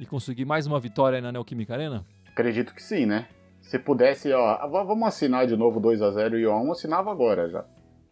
e 0.00 0.06
conseguir 0.06 0.44
mais 0.44 0.66
uma 0.66 0.80
vitória 0.80 1.20
na 1.20 1.30
Neoquímica 1.30 1.74
Arena? 1.74 2.06
Acredito 2.26 2.74
que 2.74 2.82
sim, 2.82 3.04
né? 3.04 3.28
Se 3.64 3.78
pudesse, 3.78 4.32
ó, 4.32 4.68
vamos 4.68 5.08
assinar 5.08 5.46
de 5.46 5.56
novo 5.56 5.80
2 5.80 6.02
a 6.02 6.10
0 6.10 6.38
e 6.38 6.46
1 6.46 6.72
assinava 6.72 7.10
agora 7.10 7.48
já. 7.48 7.64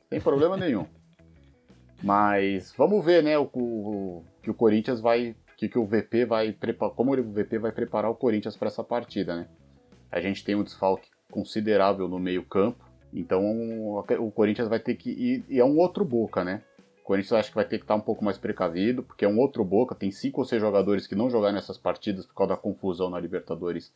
Sem 0.09 0.21
problema 0.21 0.57
nenhum. 0.57 0.87
Mas 2.03 2.75
vamos 2.77 3.05
ver, 3.05 3.23
né, 3.23 3.39
o, 3.39 3.49
o 3.53 4.25
que 4.43 4.51
o 4.51 4.55
Corinthians 4.55 5.01
vai, 5.01 5.37
que, 5.57 5.69
que 5.69 5.79
o 5.79 5.87
VP 5.87 6.25
vai 6.25 6.53
preparar, 6.53 6.95
como 6.95 7.15
o 7.15 7.23
VP 7.23 7.59
vai 7.59 7.71
preparar 7.71 8.11
o 8.11 8.15
Corinthians 8.15 8.57
para 8.57 8.69
essa 8.69 8.83
partida, 8.83 9.37
né? 9.37 9.47
A 10.11 10.21
gente 10.21 10.45
tem 10.45 10.55
um 10.55 10.65
desfalque 10.65 11.09
considerável 11.31 12.09
no 12.09 12.19
meio-campo, 12.19 12.85
então 13.13 13.45
o 14.19 14.33
Corinthians 14.33 14.69
vai 14.69 14.81
ter 14.81 14.95
que 14.97 15.11
ir, 15.11 15.45
e 15.49 15.61
é 15.61 15.65
um 15.65 15.79
outro 15.79 16.05
Boca, 16.05 16.43
né? 16.43 16.63
O 17.01 17.05
Corinthians 17.05 17.33
acho 17.35 17.51
que 17.51 17.55
vai 17.55 17.65
ter 17.65 17.79
que 17.79 17.85
estar 17.85 17.95
um 17.95 18.01
pouco 18.01 18.25
mais 18.25 18.37
precavido, 18.37 19.03
porque 19.03 19.25
é 19.25 19.29
um 19.29 19.39
outro 19.39 19.65
Boca, 19.65 19.95
tem 19.95 20.11
cinco 20.11 20.41
ou 20.41 20.45
seis 20.45 20.61
jogadores 20.61 21.07
que 21.07 21.15
não 21.15 21.31
jogaram 21.31 21.55
nessas 21.55 21.79
partidas 21.79 22.27
por 22.27 22.35
causa 22.35 22.55
da 22.55 22.57
confusão 22.57 23.09
na 23.09 23.21
Libertadores 23.21 23.93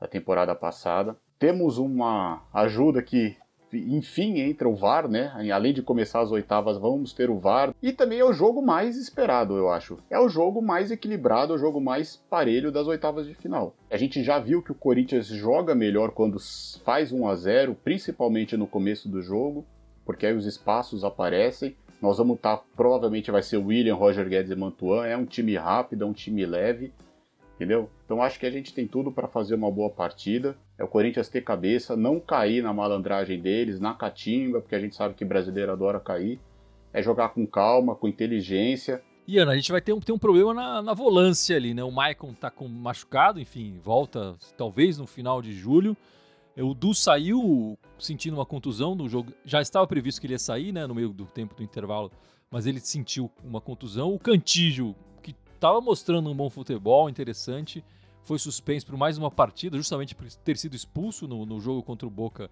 da 0.00 0.06
temporada 0.06 0.54
passada. 0.54 1.16
Temos 1.38 1.78
uma 1.78 2.42
ajuda 2.52 3.02
que 3.02 3.36
enfim 3.72 4.38
entra 4.40 4.68
o 4.68 4.74
VAR, 4.74 5.08
né? 5.08 5.32
Além 5.52 5.74
de 5.74 5.82
começar 5.82 6.20
as 6.20 6.30
oitavas, 6.30 6.78
vamos 6.78 7.12
ter 7.12 7.28
o 7.28 7.38
VAR. 7.38 7.74
E 7.82 7.92
também 7.92 8.18
é 8.18 8.24
o 8.24 8.32
jogo 8.32 8.62
mais 8.62 8.96
esperado, 8.96 9.56
eu 9.56 9.68
acho. 9.68 9.98
É 10.08 10.18
o 10.18 10.28
jogo 10.28 10.62
mais 10.62 10.90
equilibrado, 10.90 11.52
o 11.52 11.58
jogo 11.58 11.80
mais 11.80 12.16
parelho 12.16 12.72
das 12.72 12.86
oitavas 12.86 13.26
de 13.26 13.34
final. 13.34 13.74
A 13.90 13.96
gente 13.96 14.22
já 14.22 14.38
viu 14.38 14.62
que 14.62 14.72
o 14.72 14.74
Corinthians 14.74 15.26
joga 15.26 15.74
melhor 15.74 16.12
quando 16.12 16.38
faz 16.84 17.12
1 17.12 17.28
a 17.28 17.34
0, 17.34 17.76
principalmente 17.84 18.56
no 18.56 18.66
começo 18.66 19.08
do 19.08 19.20
jogo, 19.20 19.66
porque 20.04 20.26
aí 20.26 20.34
os 20.34 20.46
espaços 20.46 21.04
aparecem. 21.04 21.76
Nós 22.00 22.16
vamos 22.16 22.36
estar, 22.36 22.58
tá, 22.58 22.64
provavelmente 22.76 23.30
vai 23.30 23.42
ser 23.42 23.56
William, 23.56 23.96
Roger 23.96 24.28
Guedes 24.28 24.52
e 24.52 24.56
Mantuan. 24.56 25.04
É 25.04 25.16
um 25.16 25.26
time 25.26 25.56
rápido, 25.56 26.04
é 26.04 26.06
um 26.06 26.12
time 26.12 26.46
leve 26.46 26.92
entendeu? 27.58 27.90
Então 28.04 28.22
acho 28.22 28.38
que 28.38 28.46
a 28.46 28.50
gente 28.50 28.72
tem 28.72 28.86
tudo 28.86 29.10
para 29.10 29.26
fazer 29.26 29.56
uma 29.56 29.70
boa 29.70 29.90
partida. 29.90 30.56
É 30.78 30.84
o 30.84 30.88
Corinthians 30.88 31.28
ter 31.28 31.42
cabeça, 31.42 31.96
não 31.96 32.20
cair 32.20 32.62
na 32.62 32.72
malandragem 32.72 33.40
deles, 33.40 33.80
na 33.80 33.92
catimba, 33.92 34.60
porque 34.60 34.76
a 34.76 34.78
gente 34.78 34.94
sabe 34.94 35.14
que 35.14 35.24
brasileiro 35.24 35.72
adora 35.72 35.98
cair. 35.98 36.38
É 36.92 37.02
jogar 37.02 37.30
com 37.30 37.44
calma, 37.44 37.96
com 37.96 38.06
inteligência. 38.06 39.02
E 39.26 39.38
Ana, 39.38 39.52
a 39.52 39.56
gente 39.56 39.72
vai 39.72 39.80
ter 39.80 39.92
um, 39.92 39.98
ter 39.98 40.12
um 40.12 40.18
problema 40.18 40.54
na, 40.54 40.80
na 40.80 40.94
volância 40.94 41.56
ali, 41.56 41.74
né? 41.74 41.82
O 41.82 41.90
Maicon 41.90 42.32
tá 42.32 42.48
com 42.48 42.68
machucado, 42.68 43.40
enfim, 43.40 43.78
volta 43.82 44.36
talvez 44.56 44.96
no 44.96 45.06
final 45.06 45.42
de 45.42 45.52
julho. 45.52 45.96
O 46.56 46.74
Du 46.74 46.94
saiu 46.94 47.76
sentindo 47.98 48.34
uma 48.34 48.46
contusão 48.46 48.94
no 48.94 49.08
jogo. 49.08 49.32
Já 49.44 49.60
estava 49.60 49.86
previsto 49.86 50.20
que 50.20 50.28
ele 50.28 50.34
ia 50.34 50.38
sair, 50.38 50.72
né? 50.72 50.86
No 50.86 50.94
meio 50.94 51.08
do 51.08 51.26
tempo 51.26 51.56
do 51.56 51.62
intervalo, 51.62 52.10
mas 52.50 52.66
ele 52.66 52.78
sentiu 52.78 53.30
uma 53.44 53.60
contusão. 53.60 54.14
O 54.14 54.18
Cantígio 54.18 54.94
estava 55.58 55.80
mostrando 55.80 56.30
um 56.30 56.34
bom 56.34 56.48
futebol 56.48 57.10
interessante, 57.10 57.84
foi 58.22 58.38
suspenso 58.38 58.86
por 58.86 58.96
mais 58.96 59.18
uma 59.18 59.30
partida, 59.30 59.76
justamente 59.76 60.14
por 60.14 60.30
ter 60.32 60.56
sido 60.56 60.74
expulso 60.74 61.26
no, 61.26 61.44
no 61.44 61.60
jogo 61.60 61.82
contra 61.82 62.06
o 62.06 62.10
Boca 62.10 62.50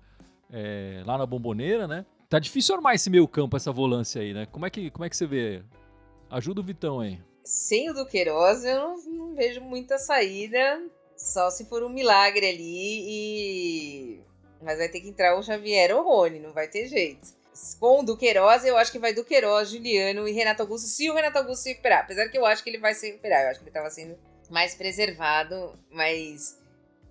é, 0.53 1.03
lá 1.07 1.16
na 1.16 1.25
Bomboneira, 1.25 1.87
né? 1.87 2.05
Tá 2.29 2.38
difícil 2.38 2.75
armar 2.75 2.95
esse 2.95 3.09
meio 3.09 3.27
campo, 3.29 3.57
essa 3.57 3.71
volância 3.71 4.21
aí, 4.21 4.35
né? 4.35 4.47
Como 4.47 4.66
é 4.66 4.71
que, 4.71 4.90
como 4.90 5.05
é 5.05 5.09
que 5.09 5.16
você 5.16 5.27
vê? 5.27 5.62
Ajuda 6.29 6.61
o 6.61 6.64
Vitão 6.64 7.01
aí. 7.01 7.21
Sem 7.45 7.88
o 7.88 7.95
Duqueiroz, 7.95 8.64
eu 8.64 8.77
não, 8.77 8.97
não 9.07 9.35
vejo 9.35 9.61
muita 9.61 9.97
saída, 9.99 10.83
só 11.16 11.49
se 11.51 11.66
for 11.66 11.85
um 11.85 11.88
milagre 11.88 12.49
ali 12.49 13.05
e... 13.09 14.21
Mas 14.61 14.79
vai 14.79 14.88
ter 14.88 15.01
que 15.01 15.09
entrar 15.09 15.38
o 15.38 15.42
Xavier 15.42 15.95
ou 15.95 16.03
o 16.03 16.05
Rony, 16.05 16.40
não 16.40 16.53
vai 16.53 16.66
ter 16.66 16.88
jeito 16.88 17.37
com 17.79 18.01
o 18.01 18.03
Duqueiroz, 18.05 18.64
eu 18.64 18.77
acho 18.77 18.92
que 18.92 18.99
vai 18.99 19.12
Duqueiroz, 19.12 19.71
Juliano 19.71 20.27
e 20.27 20.33
Renato 20.33 20.62
Augusto, 20.62 20.88
se 20.88 21.11
o 21.11 21.14
Renato 21.14 21.38
Augusto 21.38 21.62
se 21.62 21.71
recuperar. 21.71 22.01
Apesar 22.01 22.29
que 22.29 22.38
eu 22.38 22.47
acho 22.47 22.62
que 22.62 22.71
ele 22.71 22.79
vai 22.79 22.95
se 22.95 23.07
recuperar, 23.07 23.42
eu 23.42 23.51
acho 23.51 23.61
que 23.61 23.64
ele 23.64 23.71
estava 23.71 23.90
sendo 23.90 24.19
mais 24.51 24.75
preservado, 24.75 25.73
mas 25.90 26.59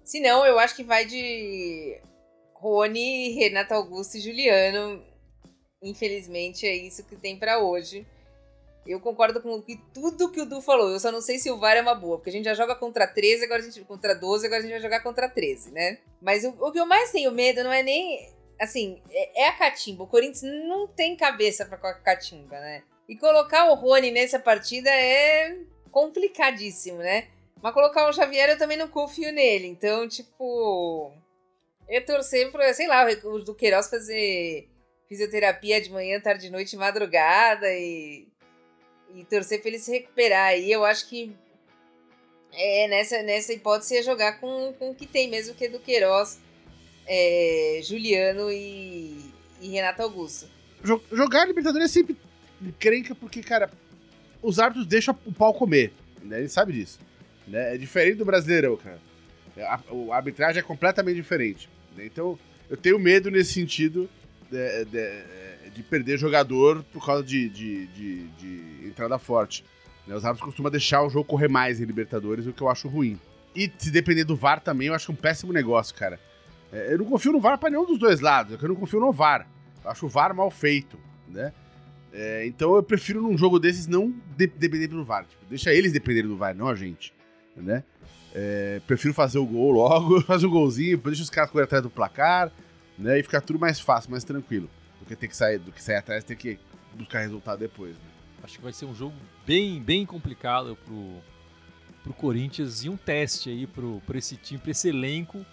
se 0.04 0.20
não, 0.20 0.46
eu 0.46 0.60
acho 0.60 0.76
que 0.76 0.84
vai 0.84 1.06
de 1.06 2.00
Rony, 2.54 3.34
Renato 3.34 3.74
Augusto 3.74 4.18
e 4.18 4.22
Juliano. 4.22 5.04
Infelizmente 5.82 6.66
é 6.66 6.76
isso 6.76 7.04
que 7.04 7.16
tem 7.16 7.38
para 7.38 7.60
hoje. 7.60 8.08
Eu 8.86 9.00
concordo 9.00 9.42
com 9.42 9.64
tudo 9.92 10.32
que 10.32 10.40
o 10.40 10.46
Du 10.46 10.62
falou. 10.62 10.92
Eu 10.92 11.00
só 11.00 11.12
não 11.12 11.22
sei 11.22 11.40
se 11.40 11.50
o 11.50 11.58
VAR 11.58 11.76
é 11.76 11.82
uma 11.82 11.96
boa, 11.96 12.18
porque 12.18 12.30
a 12.30 12.34
gente 12.34 12.46
já 12.46 12.54
joga 12.54 12.76
contra 12.76 13.08
13, 13.08 13.46
agora 13.46 13.62
a 13.62 13.66
gente 13.66 13.82
contra 13.82 14.14
12, 14.14 14.46
agora 14.46 14.60
a 14.60 14.62
gente 14.62 14.72
vai 14.72 14.82
jogar 14.82 15.02
contra 15.02 15.28
13, 15.28 15.72
né? 15.72 15.98
Mas 16.22 16.44
o, 16.44 16.50
o 16.50 16.72
que 16.72 16.80
eu 16.80 16.86
mais 16.86 17.12
tenho 17.12 17.32
medo 17.32 17.64
não 17.64 17.74
é 17.74 17.82
nem 17.82 18.35
assim, 18.60 19.02
é, 19.10 19.44
é 19.44 19.48
a 19.50 19.58
catimba. 19.58 20.04
O 20.04 20.08
Corinthians 20.08 20.42
não 20.42 20.88
tem 20.88 21.16
cabeça 21.16 21.66
para 21.66 21.78
catimba, 21.96 22.60
né? 22.60 22.84
E 23.08 23.16
colocar 23.16 23.70
o 23.70 23.76
Rony 23.76 24.12
nessa 24.12 24.40
partida 24.40 24.90
é 24.90 25.58
complicadíssimo, 25.92 26.98
né? 26.98 27.28
Mas 27.62 27.74
colocar 27.74 28.10
o 28.10 28.14
Xavier 28.14 28.50
eu 28.50 28.58
também 28.58 28.78
não 28.78 28.88
confio 28.88 29.32
nele. 29.32 29.68
Então, 29.68 30.08
tipo. 30.08 31.14
Eu 31.88 32.04
torcer 32.04 32.52
pra, 32.52 32.74
sei 32.74 32.88
lá, 32.88 33.06
o 33.24 33.40
do 33.40 33.54
Queiroz 33.54 33.90
fazer 33.90 34.68
fisioterapia 35.08 35.80
de 35.80 35.92
manhã, 35.92 36.20
tarde, 36.20 36.50
noite, 36.50 36.76
madrugada 36.76 37.68
e. 37.72 38.28
E 39.14 39.24
torcer 39.26 39.62
pra 39.62 39.70
ele 39.70 39.80
se 39.80 39.92
recuperar. 39.92 40.58
E 40.58 40.72
eu 40.72 40.84
acho 40.84 41.08
que. 41.08 41.36
É, 42.52 42.88
nessa, 42.88 43.22
nessa 43.22 43.54
hipótese 43.54 43.98
é 43.98 44.04
jogar 44.04 44.40
com, 44.40 44.74
com 44.74 44.92
o 44.92 44.96
que 44.96 45.06
tem 45.06 45.30
mesmo, 45.30 45.56
que 45.56 45.66
é 45.66 45.70
do 45.70 45.80
Queiroz 45.80 46.40
é, 47.08 47.80
Juliano 47.84 48.52
e, 48.52 49.32
e 49.62 49.70
Renato 49.70 50.02
Augusto. 50.02 50.48
Jogar 51.12 51.48
Libertadores 51.48 51.90
é 51.90 51.94
sempre 51.94 52.16
encrenca 52.62 53.16
porque, 53.16 53.42
cara, 53.42 53.70
os 54.42 54.60
árbitros 54.60 54.86
deixam 54.86 55.18
o 55.26 55.32
pau 55.32 55.54
comer. 55.54 55.92
Né? 56.22 56.40
Ele 56.40 56.50
sabe 56.50 56.74
disso. 56.74 57.00
Né? 57.48 57.76
É 57.76 57.78
diferente 57.78 58.18
do 58.18 58.26
Brasileirão, 58.26 58.78
cara. 58.78 59.00
A, 59.58 59.80
a 60.12 60.16
arbitragem 60.16 60.60
é 60.60 60.64
completamente 60.64 61.16
diferente. 61.16 61.70
Né? 61.96 62.06
Então, 62.06 62.38
eu 62.70 62.78
tenho 62.78 63.00
medo 63.00 63.32
nesse 63.32 63.54
sentido 63.54 64.10
de, 64.52 64.86
de, 64.86 65.70
de 65.72 65.84
perder 65.84 66.18
jogador 66.18 66.84
por 66.92 67.06
causa 67.06 67.24
de, 67.24 67.50
de, 67.50 67.88
de, 67.88 68.28
de 68.28 68.88
entrada 68.88 69.18
forte. 69.18 69.64
Né? 70.06 70.16
Os 70.16 70.26
árbitros 70.26 70.50
costumam 70.50 70.72
deixar 70.72 71.04
o 71.04 71.10
jogo 71.10 71.26
correr 71.26 71.48
mais 71.48 71.80
em 71.80 71.86
Libertadores, 71.86 72.46
o 72.46 72.54
que 72.54 72.62
eu 72.62 72.70
acho 72.70 72.88
ruim. 72.88 73.20
E 73.56 73.72
se 73.78 73.90
depender 73.90 74.26
do 74.26 74.36
VAR 74.36 74.60
também, 74.60 74.88
eu 74.88 74.94
acho 74.94 75.12
um 75.12 75.16
péssimo 75.16 75.54
negócio, 75.54 75.96
cara. 75.96 76.20
É, 76.76 76.94
eu 76.94 76.98
não 76.98 77.06
confio 77.06 77.32
no 77.32 77.40
VAR 77.40 77.58
para 77.58 77.70
nenhum 77.70 77.86
dos 77.86 77.98
dois 77.98 78.20
lados, 78.20 78.54
é 78.54 78.58
eu 78.62 78.68
não 78.68 78.76
confio 78.76 79.00
no 79.00 79.14
VAR. 79.14 79.48
Eu 79.82 79.90
acho 79.90 80.06
o 80.06 80.10
VAR 80.10 80.36
mal 80.36 80.52
feito, 80.52 81.00
né? 81.30 81.54
É, 82.12 82.46
então 82.46 82.76
eu 82.76 82.84
prefiro 82.84 83.22
num 83.22 83.38
jogo 83.38 83.60
desses 83.60 83.88
não 83.88 84.14
de 84.36 84.46
depender 84.48 84.88
do 84.88 85.04
VAR. 85.04 85.26
Tipo, 85.26 85.46
deixa 85.50 85.74
eles 85.74 85.94
dependerem 85.94 86.30
do 86.30 86.36
VAR, 86.36 86.54
não 86.54 86.68
a 86.68 86.76
gente, 86.76 87.14
né? 87.56 87.82
É, 88.34 88.82
prefiro 88.86 89.14
fazer 89.14 89.38
o 89.38 89.46
gol 89.46 89.72
logo, 89.72 90.20
fazer 90.28 90.46
o 90.48 90.50
um 90.50 90.52
golzinho, 90.52 90.98
deixa 90.98 91.24
os 91.24 91.30
caras 91.30 91.50
correr 91.50 91.64
atrás 91.64 91.82
do 91.82 91.90
placar, 91.90 92.52
né? 93.00 93.20
E 93.20 93.24
ficar 93.24 93.40
tudo 93.40 93.58
mais 93.58 93.80
fácil, 93.80 94.12
mais 94.12 94.26
tranquilo. 94.26 94.70
Do 95.00 95.06
que 95.06 95.16
ter 95.16 95.30
que 95.30 95.36
sair, 95.36 95.60
do 95.60 95.72
que 95.72 95.82
sair 95.82 95.96
atrás, 95.96 96.26
ter 96.26 96.36
que 96.36 96.60
buscar 96.94 97.22
resultado 97.22 97.60
depois, 97.60 97.96
né? 97.96 98.04
Acho 98.44 98.58
que 98.58 98.64
vai 98.64 98.74
ser 98.74 98.86
um 98.86 98.94
jogo 98.94 99.16
bem, 99.48 99.82
bem 99.82 100.06
complicado 100.06 100.78
pro, 100.86 101.22
pro 102.04 102.14
Corinthians 102.14 102.84
e 102.84 102.90
um 102.90 102.98
teste 102.98 103.50
aí 103.50 103.66
pro, 103.66 104.02
pro 104.06 104.18
esse 104.18 104.36
time, 104.36 104.60
pro 104.60 104.72
esse 104.72 104.90
elenco. 104.90 105.46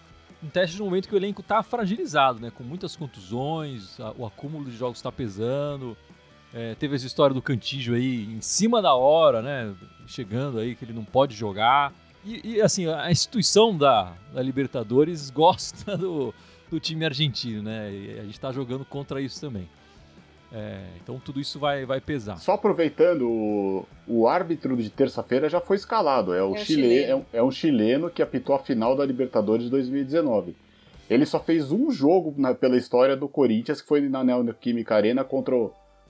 Um 0.43 0.49
teste 0.49 0.77
no 0.77 0.85
momento 0.85 1.07
que 1.07 1.15
o 1.15 1.17
elenco 1.17 1.41
tá 1.41 1.63
fragilizado, 1.63 2.39
né? 2.39 2.51
Com 2.51 2.63
muitas 2.63 2.95
contusões, 2.95 3.97
a, 3.99 4.11
o 4.17 4.25
acúmulo 4.25 4.65
de 4.65 4.75
jogos 4.75 4.97
está 4.97 5.11
pesando. 5.11 5.95
É, 6.53 6.75
teve 6.75 6.95
essa 6.95 7.07
história 7.07 7.33
do 7.33 7.41
Cantígio 7.41 7.95
aí 7.95 8.25
em 8.25 8.41
cima 8.41 8.81
da 8.81 8.93
hora, 8.93 9.41
né? 9.41 9.73
Chegando 10.05 10.59
aí 10.59 10.75
que 10.75 10.83
ele 10.83 10.93
não 10.93 11.05
pode 11.05 11.33
jogar. 11.33 11.93
E, 12.25 12.55
e 12.55 12.61
assim, 12.61 12.87
a 12.87 13.09
instituição 13.09 13.75
da, 13.77 14.13
da 14.33 14.41
Libertadores 14.41 15.29
gosta 15.31 15.97
do, 15.97 16.33
do 16.69 16.79
time 16.79 17.05
argentino, 17.05 17.63
né? 17.63 17.91
E 17.91 18.19
a 18.19 18.23
gente 18.23 18.33
está 18.33 18.51
jogando 18.51 18.83
contra 18.83 19.21
isso 19.21 19.39
também. 19.39 19.69
É, 20.53 20.83
então 21.01 21.19
tudo 21.19 21.41
isso 21.41 21.57
vai, 21.57 21.83
vai 21.83 21.99
pesar. 21.99 22.37
Só 22.37 22.53
aproveitando, 22.53 23.27
o, 23.27 23.85
o 24.07 24.27
árbitro 24.27 24.77
de 24.77 24.89
terça-feira 24.89 25.49
já 25.49 25.59
foi 25.59 25.75
escalado. 25.75 26.31
É, 26.31 26.43
o 26.43 26.55
é, 26.55 26.59
chile, 26.59 26.81
chileno. 26.83 27.07
É, 27.09 27.15
um, 27.15 27.25
é 27.33 27.43
um 27.43 27.51
chileno 27.51 28.09
que 28.09 28.21
apitou 28.21 28.55
a 28.55 28.59
final 28.59 28.95
da 28.95 29.03
Libertadores 29.03 29.65
de 29.65 29.71
2019. 29.71 30.55
Ele 31.09 31.25
só 31.25 31.39
fez 31.39 31.71
um 31.71 31.89
jogo 31.89 32.35
na, 32.37 32.53
pela 32.53 32.77
história 32.77 33.17
do 33.17 33.27
Corinthians, 33.27 33.81
que 33.81 33.87
foi 33.87 34.07
na 34.07 34.23
Neoquímica 34.23 34.95
Arena 34.95 35.23
contra 35.23 35.55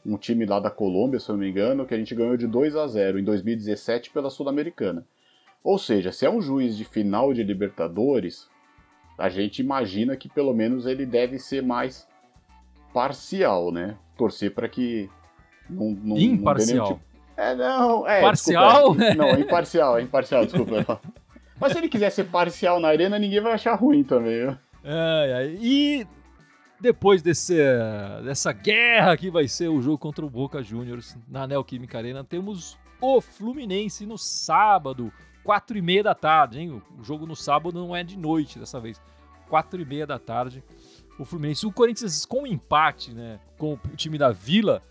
um 0.06 0.18
time 0.18 0.46
lá 0.46 0.60
da 0.60 0.70
Colômbia, 0.70 1.20
se 1.20 1.30
eu 1.30 1.34
não 1.34 1.40
me 1.40 1.50
engano, 1.50 1.86
que 1.86 1.94
a 1.94 1.98
gente 1.98 2.14
ganhou 2.14 2.36
de 2.36 2.46
2 2.46 2.76
a 2.76 2.86
0 2.86 3.20
em 3.20 3.24
2017 3.24 4.10
pela 4.12 4.30
Sul-Americana. 4.30 5.06
Ou 5.64 5.78
seja, 5.78 6.12
se 6.12 6.26
é 6.26 6.30
um 6.30 6.42
juiz 6.42 6.76
de 6.76 6.84
final 6.84 7.34
de 7.34 7.42
Libertadores, 7.42 8.50
a 9.18 9.30
gente 9.30 9.60
imagina 9.60 10.18
que 10.18 10.28
pelo 10.28 10.54
menos 10.54 10.86
ele 10.86 11.06
deve 11.06 11.40
ser 11.40 11.64
mais 11.64 12.06
parcial, 12.94 13.72
né? 13.72 13.96
Torcer 14.16 14.54
para 14.54 14.70
que 14.70 15.10
não, 15.70 15.92
não, 15.92 16.18
imparcial. 16.18 16.78
Não 16.78 16.96
tipo... 16.96 17.14
É, 17.36 17.56
não, 17.56 18.08
é. 18.08 18.22
Parcial? 18.22 18.94
Desculpa, 18.94 19.04
é, 19.04 19.16
não, 19.16 19.40
imparcial, 19.40 20.00
imparcial, 20.00 20.46
desculpa. 20.46 21.02
Mas 21.60 21.72
se 21.72 21.78
ele 21.78 21.90
quiser 21.90 22.10
ser 22.12 22.26
parcial 22.26 22.80
na 22.80 22.90
arena, 22.90 23.18
ninguém 23.18 23.42
vai 23.42 23.54
achar 23.54 23.74
ruim 23.74 24.04
também, 24.04 24.46
viu? 24.46 24.58
É, 24.84 25.46
é, 25.46 25.56
e 25.60 26.06
depois 26.80 27.22
desse, 27.22 27.58
dessa 28.24 28.52
guerra 28.52 29.16
que 29.16 29.32
vai 29.32 29.48
ser 29.48 29.70
o 29.70 29.82
jogo 29.82 29.98
contra 29.98 30.26
o 30.26 30.30
Boca 30.30 30.62
Juniors 30.62 31.18
na 31.28 31.48
Neoquímica 31.48 31.98
Arena, 31.98 32.24
temos 32.24 32.78
o 33.00 33.22
Fluminense 33.22 34.06
no 34.06 34.18
sábado, 34.18 35.12
quatro 35.44 35.78
e 35.78 35.82
meia 35.82 36.04
da 36.04 36.14
tarde, 36.14 36.60
hein? 36.60 36.82
O 37.00 37.04
jogo 37.04 37.26
no 37.26 37.36
sábado 37.36 37.80
não 37.80 37.96
é 37.96 38.04
de 38.04 38.18
noite 38.18 38.60
dessa 38.60 38.80
vez, 38.80 39.02
quatro 39.48 39.82
e 39.82 39.86
meia 39.86 40.06
da 40.06 40.20
tarde 40.20 40.64
o 41.18 41.26
Fluminense. 41.26 41.66
O 41.66 41.72
Corinthians 41.72 42.26
com 42.26 42.46
empate, 42.46 43.14
né, 43.14 43.40
com 43.58 43.74
o 43.74 43.96
time 43.96 44.18
da 44.18 44.32
Vila 44.32 44.84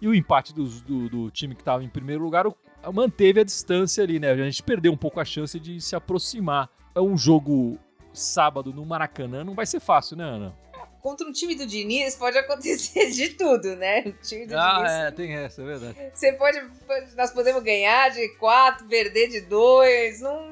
e 0.00 0.08
o 0.08 0.14
empate 0.14 0.54
do, 0.54 0.64
do, 0.64 1.08
do 1.08 1.30
time 1.30 1.54
que 1.54 1.62
estava 1.62 1.82
em 1.82 1.88
primeiro 1.88 2.22
lugar, 2.22 2.46
manteve 2.92 3.40
a 3.40 3.44
distância 3.44 4.04
ali, 4.04 4.20
né? 4.20 4.30
A 4.30 4.36
gente 4.36 4.62
perdeu 4.62 4.92
um 4.92 4.96
pouco 4.96 5.18
a 5.18 5.24
chance 5.24 5.58
de 5.58 5.80
se 5.80 5.96
aproximar. 5.96 6.70
É 6.94 7.00
um 7.00 7.16
jogo 7.16 7.78
sábado 8.12 8.72
no 8.72 8.84
Maracanã, 8.84 9.44
não 9.44 9.54
vai 9.54 9.66
ser 9.66 9.80
fácil, 9.80 10.16
né, 10.16 10.24
Ana? 10.24 10.56
Contra 11.00 11.26
um 11.26 11.32
time 11.32 11.54
do 11.54 11.66
Diniz 11.66 12.16
pode 12.16 12.36
acontecer 12.36 13.10
de 13.10 13.30
tudo, 13.30 13.76
né? 13.76 14.02
O 14.06 14.12
time 14.22 14.46
do 14.46 14.56
ah, 14.56 14.76
Diniz. 14.76 14.92
é, 14.92 15.10
tem 15.12 15.32
essa, 15.32 15.62
é 15.62 15.64
verdade. 15.64 15.96
Você 16.12 16.32
pode, 16.32 16.60
Nós 17.16 17.30
podemos 17.30 17.62
ganhar 17.62 18.10
de 18.10 18.28
quatro, 18.36 18.86
perder 18.86 19.28
de 19.28 19.40
dois. 19.42 20.20
Não, 20.20 20.48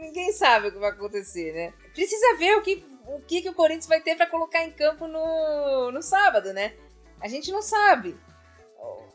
ninguém 0.00 0.32
sabe 0.32 0.68
o 0.68 0.72
que 0.72 0.78
vai 0.78 0.90
acontecer, 0.90 1.52
né? 1.52 1.72
Precisa 1.94 2.36
ver 2.38 2.56
o 2.56 2.62
que 2.62 2.84
o 3.08 3.20
que, 3.20 3.42
que 3.42 3.48
o 3.48 3.54
Corinthians 3.54 3.86
vai 3.86 4.00
ter 4.00 4.16
para 4.16 4.26
colocar 4.26 4.62
em 4.64 4.70
campo 4.70 5.06
no, 5.06 5.90
no 5.90 6.02
sábado, 6.02 6.52
né? 6.52 6.74
A 7.20 7.28
gente 7.28 7.50
não 7.50 7.62
sabe. 7.62 8.16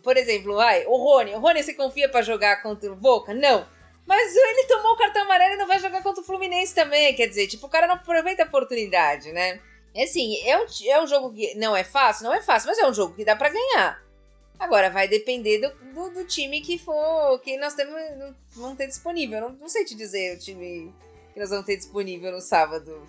Por 0.01 0.17
exemplo, 0.17 0.59
ai, 0.59 0.85
o 0.85 0.97
Rony. 0.97 1.33
O 1.35 1.39
Rony, 1.39 1.63
você 1.63 1.73
confia 1.73 2.09
para 2.09 2.21
jogar 2.21 2.61
contra 2.61 2.91
o 2.91 2.95
Boca? 2.95 3.33
Não. 3.33 3.65
Mas 4.05 4.35
ele 4.35 4.67
tomou 4.67 4.93
o 4.93 4.97
cartão 4.97 5.23
amarelo 5.23 5.53
e 5.53 5.57
não 5.57 5.67
vai 5.67 5.79
jogar 5.79 6.03
contra 6.03 6.21
o 6.21 6.25
Fluminense 6.25 6.75
também. 6.75 7.15
Quer 7.15 7.27
dizer, 7.27 7.47
tipo, 7.47 7.67
o 7.67 7.69
cara 7.69 7.87
não 7.87 7.95
aproveita 7.95 8.43
a 8.43 8.45
oportunidade, 8.45 9.31
né? 9.31 9.61
É 9.95 10.03
assim, 10.03 10.41
é 10.45 10.57
um, 10.57 10.65
é 10.87 11.01
um 11.01 11.07
jogo 11.07 11.31
que 11.33 11.55
não 11.55 11.75
é 11.75 11.83
fácil? 11.83 12.25
Não 12.25 12.33
é 12.33 12.41
fácil, 12.41 12.67
mas 12.67 12.79
é 12.79 12.87
um 12.87 12.93
jogo 12.93 13.15
que 13.15 13.23
dá 13.23 13.35
para 13.35 13.49
ganhar. 13.49 14.03
Agora, 14.59 14.89
vai 14.89 15.07
depender 15.07 15.59
do, 15.59 15.69
do, 15.93 16.09
do, 16.09 16.25
time 16.25 16.61
que 16.61 16.77
for, 16.77 17.39
que 17.39 17.57
nós 17.57 17.73
temos, 17.73 17.95
vamos 18.51 18.77
ter 18.77 18.87
disponível. 18.87 19.41
Não, 19.41 19.49
não 19.49 19.69
sei 19.69 19.85
te 19.85 19.95
dizer 19.95 20.35
o 20.35 20.39
time 20.39 20.93
que 21.33 21.39
nós 21.39 21.49
vamos 21.49 21.65
ter 21.65 21.77
disponível 21.77 22.31
no 22.31 22.41
sábado. 22.41 23.07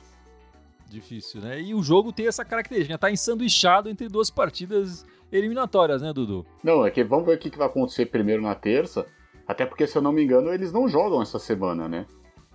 Difícil, 0.89 1.41
né? 1.41 1.61
E 1.61 1.75
o 1.75 1.83
jogo 1.83 2.13
tem 2.13 2.27
essa 2.27 2.45
característica, 2.45 2.97
tá 2.97 3.11
ensanduichado 3.11 3.89
entre 3.89 4.09
duas 4.09 4.31
partidas 4.31 5.05
eliminatórias, 5.33 6.03
né, 6.03 6.13
Dudu? 6.13 6.47
Não, 6.63 6.87
é 6.87 6.91
que 6.91 7.03
vamos 7.03 7.27
ver 7.27 7.37
o 7.37 7.39
que 7.39 7.57
vai 7.57 7.67
acontecer 7.67 8.07
primeiro 8.07 8.43
na 8.43 8.55
terça. 8.55 9.07
Até 9.47 9.67
porque, 9.67 9.87
se 9.87 9.97
eu 9.97 10.03
não 10.03 10.13
me 10.13 10.23
engano, 10.23 10.53
eles 10.53 10.73
não 10.73 10.89
jogam 10.89 11.21
essa 11.21 11.39
semana, 11.39 11.89
né? 11.89 12.07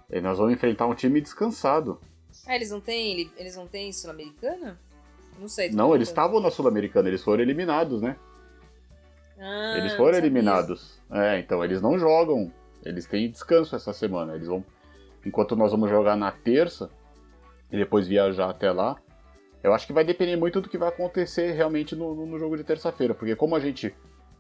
E 0.10 0.20
nós 0.22 0.38
vamos 0.38 0.54
enfrentar 0.54 0.88
um 0.88 0.96
time 0.96 1.22
descansado. 1.22 2.00
Ah, 2.48 2.56
eles 2.56 2.72
não 2.72 2.80
têm, 2.80 3.30
eles 3.38 3.56
não 3.56 3.68
têm 3.68 3.92
Sul-Americana? 3.92 4.80
Não 5.40 5.48
sei. 5.48 5.72
Não, 5.72 5.94
eles 5.94 6.08
estavam 6.08 6.40
na 6.40 6.50
Sul-Americana, 6.50 7.08
eles 7.08 7.24
foram 7.24 7.44
eliminados, 7.44 8.02
né? 8.02 8.16
Ah, 9.40 9.76
eles 9.78 9.94
foram 9.94 10.18
eliminados. 10.18 11.00
É, 11.12 11.40
então 11.40 11.64
eles 11.64 11.82
não 11.82 11.98
jogam. 11.98 12.52
Eles 12.84 13.06
têm 13.06 13.30
descanso 13.30 13.76
essa 13.76 13.94
semana. 13.94 14.36
Eles 14.36 14.48
vão. 14.48 14.66
Enquanto 15.26 15.56
nós 15.56 15.72
vamos 15.72 15.90
jogar 15.90 16.16
na 16.16 16.32
terça, 16.32 16.90
e 17.72 17.78
depois 17.78 18.08
viajar 18.08 18.50
até 18.50 18.72
lá. 18.72 18.98
Eu 19.62 19.74
acho 19.74 19.86
que 19.86 19.94
vai 19.94 20.04
depender 20.04 20.36
muito 20.36 20.62
do 20.62 20.70
que 20.70 20.78
vai 20.78 20.90
acontecer 20.90 21.52
realmente 21.52 21.96
no, 21.96 22.26
no 22.26 22.40
jogo 22.40 22.56
de 22.56 22.64
terça-feira, 22.64 23.14
porque 23.14 23.36
como 23.36 23.56
a 23.56 23.60
gente 23.60 23.94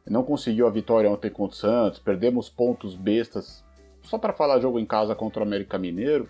não 0.07 0.23
conseguiu 0.23 0.65
a 0.65 0.71
vitória 0.71 1.09
ontem 1.09 1.29
contra 1.29 1.55
o 1.55 1.59
Santos, 1.59 1.99
perdemos 1.99 2.49
pontos 2.49 2.95
bestas 2.95 3.63
só 4.03 4.17
para 4.17 4.33
falar 4.33 4.59
jogo 4.59 4.79
em 4.79 4.85
casa 4.85 5.15
contra 5.15 5.41
o 5.41 5.45
América 5.45 5.77
Mineiro, 5.77 6.29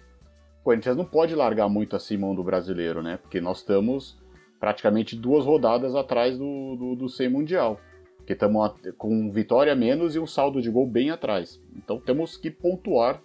o 0.59 0.63
Corinthians 0.63 0.97
não 0.97 1.05
pode 1.05 1.33
largar 1.35 1.69
muito 1.69 1.95
mão 2.17 2.35
do 2.35 2.43
brasileiro, 2.43 3.01
né? 3.01 3.17
Porque 3.17 3.39
nós 3.39 3.59
estamos 3.59 4.17
praticamente 4.59 5.15
duas 5.15 5.45
rodadas 5.45 5.95
atrás 5.95 6.38
do, 6.38 6.75
do, 6.75 6.95
do 6.95 7.09
100 7.09 7.29
Mundial. 7.29 7.79
Porque 8.17 8.33
estamos 8.33 8.73
com 8.97 9.31
vitória 9.31 9.73
menos 9.75 10.15
e 10.15 10.19
um 10.19 10.27
saldo 10.27 10.62
de 10.62 10.69
gol 10.69 10.85
bem 10.85 11.09
atrás. 11.09 11.62
Então 11.75 11.99
temos 11.99 12.35
que 12.35 12.51
pontuar 12.51 13.21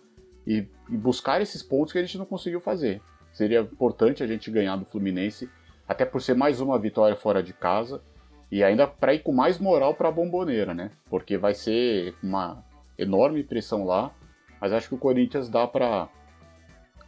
e, 0.46 0.66
e 0.88 0.96
buscar 0.96 1.42
esses 1.42 1.62
pontos 1.62 1.92
que 1.92 1.98
a 1.98 2.02
gente 2.02 2.16
não 2.16 2.24
conseguiu 2.24 2.60
fazer. 2.60 3.02
Seria 3.34 3.60
importante 3.60 4.22
a 4.22 4.26
gente 4.26 4.50
ganhar 4.50 4.76
do 4.76 4.84
Fluminense, 4.86 5.50
até 5.86 6.06
por 6.06 6.22
ser 6.22 6.34
mais 6.34 6.60
uma 6.60 6.78
vitória 6.78 7.16
fora 7.16 7.42
de 7.42 7.52
casa 7.52 8.00
e 8.50 8.62
ainda 8.62 8.86
para 8.86 9.12
ir 9.12 9.24
com 9.24 9.32
mais 9.32 9.58
moral 9.58 9.94
para 9.94 10.08
a 10.08 10.12
bomboneira, 10.12 10.72
né? 10.72 10.92
Porque 11.10 11.36
vai 11.36 11.52
ser 11.52 12.14
uma 12.22 12.64
enorme 12.96 13.42
pressão 13.42 13.84
lá, 13.84 14.12
mas 14.60 14.72
acho 14.72 14.88
que 14.88 14.94
o 14.94 14.98
Corinthians 14.98 15.48
dá 15.48 15.66
para 15.66 16.08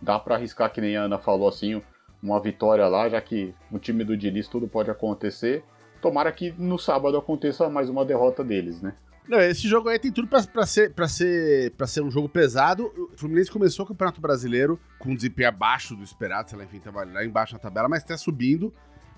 dá 0.02 0.18
para 0.18 0.34
arriscar 0.34 0.70
que 0.72 0.80
nem 0.80 0.96
a 0.96 1.02
Ana 1.02 1.16
falou 1.16 1.48
assim, 1.48 1.80
uma 2.20 2.40
vitória 2.40 2.86
lá, 2.88 3.08
já 3.08 3.20
que 3.20 3.54
no 3.70 3.78
time 3.78 4.02
do 4.02 4.16
Diniz 4.16 4.48
tudo 4.48 4.66
pode 4.66 4.90
acontecer. 4.90 5.64
Tomara 6.02 6.30
que 6.32 6.52
no 6.58 6.76
sábado 6.76 7.16
aconteça 7.16 7.70
mais 7.70 7.88
uma 7.88 8.04
derrota 8.04 8.42
deles, 8.42 8.82
né? 8.82 8.94
Não, 9.28 9.40
esse 9.40 9.66
jogo 9.66 9.88
aí 9.88 9.98
tem 9.98 10.12
tudo 10.12 10.28
pra, 10.28 10.42
pra, 10.44 10.64
ser, 10.64 10.94
pra, 10.94 11.08
ser, 11.08 11.72
pra 11.72 11.86
ser 11.86 12.00
um 12.00 12.10
jogo 12.10 12.28
pesado. 12.28 12.86
O 13.12 13.16
Fluminense 13.16 13.50
começou 13.50 13.84
o 13.84 13.88
Campeonato 13.88 14.20
Brasileiro 14.20 14.78
com 14.98 15.10
um 15.10 15.14
desempenho 15.14 15.48
abaixo 15.48 15.96
do 15.96 16.04
esperado, 16.04 16.48
sei 16.48 16.58
lá, 16.58 16.64
enfim, 16.64 16.78
tava 16.78 17.04
lá 17.04 17.24
embaixo 17.24 17.54
na 17.54 17.58
tabela, 17.58 17.88
mas 17.88 18.04
tá 18.04 18.16
subindo. 18.16 18.72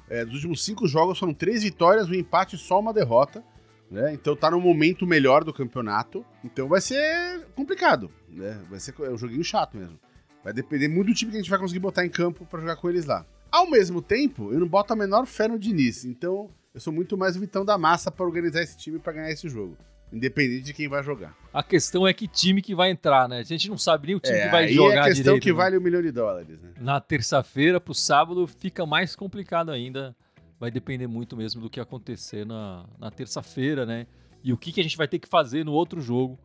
É, 0.08 0.24
dos 0.24 0.34
últimos 0.34 0.64
cinco 0.64 0.88
jogos 0.88 1.18
foram 1.18 1.34
três 1.34 1.62
vitórias, 1.62 2.08
um 2.08 2.14
empate 2.14 2.56
e 2.56 2.58
só 2.58 2.80
uma 2.80 2.94
derrota. 2.94 3.44
Né? 3.90 4.12
Então 4.12 4.34
tá 4.34 4.50
no 4.50 4.60
momento 4.60 5.06
melhor 5.06 5.44
do 5.44 5.52
campeonato. 5.52 6.24
Então 6.42 6.68
vai 6.68 6.80
ser 6.80 7.46
complicado. 7.54 8.10
Né? 8.28 8.60
Vai 8.70 8.80
ser 8.80 8.94
é 9.00 9.10
um 9.10 9.18
joguinho 9.18 9.44
chato 9.44 9.76
mesmo. 9.76 9.98
Vai 10.42 10.52
depender 10.52 10.88
muito 10.88 11.08
do 11.08 11.14
time 11.14 11.30
que 11.30 11.36
a 11.36 11.40
gente 11.40 11.50
vai 11.50 11.58
conseguir 11.58 11.80
botar 11.80 12.06
em 12.06 12.10
campo 12.10 12.46
para 12.46 12.60
jogar 12.60 12.76
com 12.76 12.88
eles 12.88 13.04
lá. 13.04 13.26
Ao 13.50 13.68
mesmo 13.68 14.00
tempo, 14.00 14.52
eu 14.52 14.60
não 14.60 14.68
boto 14.68 14.92
a 14.92 14.96
menor 14.96 15.26
fé 15.26 15.48
no 15.48 15.58
Diniz. 15.58 16.04
Então 16.04 16.50
eu 16.72 16.80
sou 16.80 16.92
muito 16.92 17.16
mais 17.16 17.36
o 17.36 17.40
Vitão 17.40 17.64
da 17.64 17.76
Massa 17.76 18.10
para 18.10 18.24
organizar 18.24 18.62
esse 18.62 18.78
time 18.78 18.98
para 18.98 19.14
ganhar 19.14 19.30
esse 19.30 19.48
jogo. 19.48 19.76
Independente 20.12 20.62
de 20.62 20.72
quem 20.72 20.88
vai 20.88 21.02
jogar. 21.02 21.36
A 21.52 21.62
questão 21.62 22.06
é 22.06 22.14
que 22.14 22.26
time 22.26 22.62
que 22.62 22.74
vai 22.74 22.90
entrar, 22.90 23.28
né? 23.28 23.40
A 23.40 23.42
gente 23.42 23.68
não 23.68 23.76
sabe 23.76 24.06
nem 24.06 24.16
o 24.16 24.20
time 24.20 24.38
é, 24.38 24.46
que 24.46 24.50
vai 24.50 24.68
jogar 24.68 24.88
direito. 24.88 24.96
É 24.96 25.00
a 25.00 25.04
questão 25.04 25.24
direito, 25.24 25.42
que 25.42 25.50
né? 25.50 25.56
vale 25.56 25.78
um 25.78 25.80
milhão 25.80 26.00
de 26.00 26.10
dólares, 26.10 26.60
né? 26.60 26.70
Na 26.80 27.00
terça-feira 27.00 27.78
pro 27.78 27.94
sábado 27.94 28.46
fica 28.46 28.86
mais 28.86 29.14
complicado 29.14 29.70
ainda 29.70 30.16
vai 30.58 30.70
depender 30.70 31.06
muito 31.06 31.36
mesmo 31.36 31.60
do 31.60 31.70
que 31.70 31.80
acontecer 31.80 32.44
na, 32.44 32.84
na 32.98 33.10
terça-feira, 33.10 33.86
né? 33.86 34.06
E 34.42 34.52
o 34.52 34.56
que, 34.56 34.72
que 34.72 34.80
a 34.80 34.82
gente 34.82 34.96
vai 34.96 35.06
ter 35.06 35.18
que 35.18 35.28
fazer 35.28 35.64
no 35.64 35.72
outro 35.72 36.00
jogo 36.00 36.38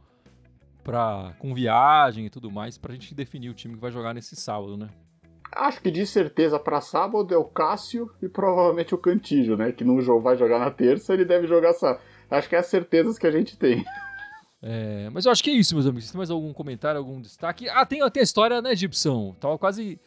pra, 0.83 1.33
com 1.39 1.53
viagem 1.53 2.25
e 2.25 2.29
tudo 2.29 2.51
mais 2.51 2.77
pra 2.77 2.93
gente 2.93 3.15
definir 3.15 3.49
o 3.49 3.53
time 3.53 3.75
que 3.75 3.81
vai 3.81 3.91
jogar 3.91 4.13
nesse 4.13 4.35
sábado, 4.35 4.77
né? 4.77 4.89
Acho 5.55 5.81
que 5.81 5.91
de 5.91 6.05
certeza 6.05 6.59
para 6.59 6.81
sábado 6.81 7.33
é 7.33 7.37
o 7.37 7.43
Cássio 7.43 8.11
e 8.21 8.27
provavelmente 8.27 8.95
o 8.95 8.97
Cantígio, 8.97 9.55
né? 9.55 9.71
Que 9.71 9.83
não 9.83 9.99
vai 10.19 10.35
jogar 10.35 10.59
na 10.59 10.71
terça, 10.71 11.13
ele 11.13 11.25
deve 11.25 11.45
jogar 11.47 11.73
sábado. 11.73 12.01
Acho 12.29 12.49
que 12.49 12.55
é 12.55 12.59
as 12.59 12.65
certezas 12.67 13.17
que 13.19 13.27
a 13.27 13.31
gente 13.31 13.57
tem. 13.57 13.83
É, 14.61 15.09
mas 15.11 15.25
eu 15.25 15.31
acho 15.31 15.43
que 15.43 15.49
é 15.49 15.53
isso, 15.53 15.75
meus 15.75 15.85
amigos. 15.85 16.09
Tem 16.09 16.17
mais 16.17 16.29
algum 16.31 16.53
comentário, 16.53 16.97
algum 16.97 17.21
destaque? 17.21 17.67
Ah, 17.69 17.85
tem, 17.85 17.99
tem 18.09 18.21
a 18.21 18.23
história, 18.23 18.61
né, 18.61 18.75
Gibson? 18.75 19.35
Tava 19.39 19.57
quase. 19.57 19.99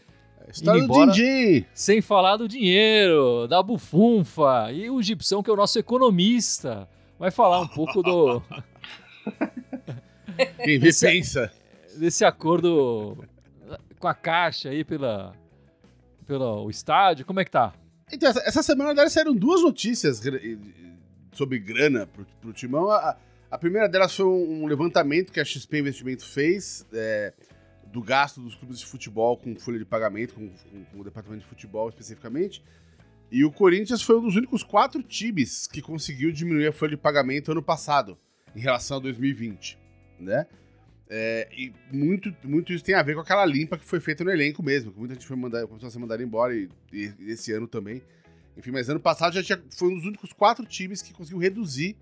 História 0.53 0.79
indo 0.81 0.93
do 0.93 1.07
Dindim. 1.13 1.65
Sem 1.75 2.01
falar 2.01 2.37
do 2.37 2.47
dinheiro, 2.49 3.47
da 3.49 3.63
bufunfa. 3.63 4.71
E 4.73 4.89
o 4.89 5.03
Gibson, 5.03 5.43
que 5.43 5.51
é 5.51 5.53
o 5.53 5.57
nosso 5.57 5.79
economista, 5.79 6.89
vai 7.19 7.31
falar 7.31 7.61
um 7.61 7.69
pouco 7.69 8.01
do, 8.03 8.41
Quem 10.65 10.79
vê 10.79 10.89
Esse- 10.89 11.07
pensa. 11.07 11.51
desse 11.97 12.25
acordo 12.25 13.17
com 13.99 14.09
a 14.09 14.15
Caixa 14.15 14.69
aí 14.71 14.85
pela, 14.85 15.33
pelo 16.27 16.69
estádio. 16.71 17.25
Como 17.27 17.41
é 17.41 17.45
que 17.45 17.51
tá? 17.51 17.73
Então, 18.13 18.29
essa, 18.31 18.41
essa 18.47 18.63
semana, 18.63 18.91
na 18.91 18.95
verdade, 18.95 19.13
saíram 19.13 19.35
duas 19.35 19.63
notícias 19.63 20.21
sobre 21.37 21.59
grana 21.59 22.07
pro, 22.07 22.27
pro 22.41 22.53
Timão. 22.53 22.91
A, 22.91 23.17
a 23.51 23.59
primeira 23.59 23.89
delas 23.89 24.15
foi 24.17 24.27
um, 24.27 24.63
um 24.65 24.67
levantamento 24.67 25.33
que 25.33 25.41
a 25.41 25.45
XP 25.45 25.79
Investimento 25.79 26.25
fez 26.27 26.87
é, 26.93 27.33
do 27.93 28.03
gasto 28.03 28.41
dos 28.41 28.55
clubes 28.55 28.79
de 28.81 28.87
futebol 28.87 29.37
com 29.37 29.55
folha 29.57 29.79
de 29.79 29.85
pagamento, 29.85 30.35
com, 30.35 30.49
com- 30.49 30.85
com 30.85 31.01
o 31.01 31.05
departamento 31.05 31.43
de 31.43 31.49
futebol 31.49 31.89
especificamente. 31.89 32.63
E 33.31 33.45
o 33.45 33.51
Corinthians 33.51 34.03
foi 34.03 34.17
um 34.19 34.23
dos 34.23 34.37
únicos 34.37 34.63
quatro 34.63 35.03
times 35.03 35.67
que 35.67 35.83
conseguiu 35.83 36.31
diminuir 36.31 36.69
a 36.69 36.73
folha 36.73 36.91
de 36.91 36.97
pagamento 36.97 37.51
ano 37.51 37.63
passado, 37.63 38.17
em 38.55 38.61
relação 38.61 38.99
a 38.99 39.01
2020, 39.01 39.79
né? 40.21 40.47
É, 41.09 41.49
e 41.57 41.73
muito, 41.93 42.35
muito 42.43 42.73
isso 42.73 42.83
tem 42.85 42.95
a 42.95 43.03
ver 43.03 43.15
com 43.15 43.21
aquela 43.21 43.45
limpa 43.47 43.79
que 43.79 43.85
foi 43.85 44.01
feita 44.01 44.25
no 44.25 44.31
elenco 44.31 44.61
mesmo, 44.63 44.91
que 44.93 44.99
muita 44.99 45.15
gente 45.15 45.27
foi 45.27 45.37
mandar, 45.37 45.65
começou 45.67 45.87
a 45.87 45.91
ser 45.91 45.99
mandada 46.01 46.21
embora 46.23 46.53
e, 46.55 46.69
e 46.93 47.13
esse 47.29 47.53
ano 47.53 47.67
também. 47.69 48.03
Enfim, 48.57 48.71
mas 48.71 48.89
ano 48.89 49.01
passado 49.01 49.35
já 49.35 49.43
tinha, 49.43 49.63
foi 49.77 49.89
um 49.89 49.97
dos 49.97 50.05
únicos 50.07 50.33
quatro 50.33 50.65
times 50.65 51.03
que 51.03 51.13
conseguiu 51.13 51.39
reduzir 51.39 51.97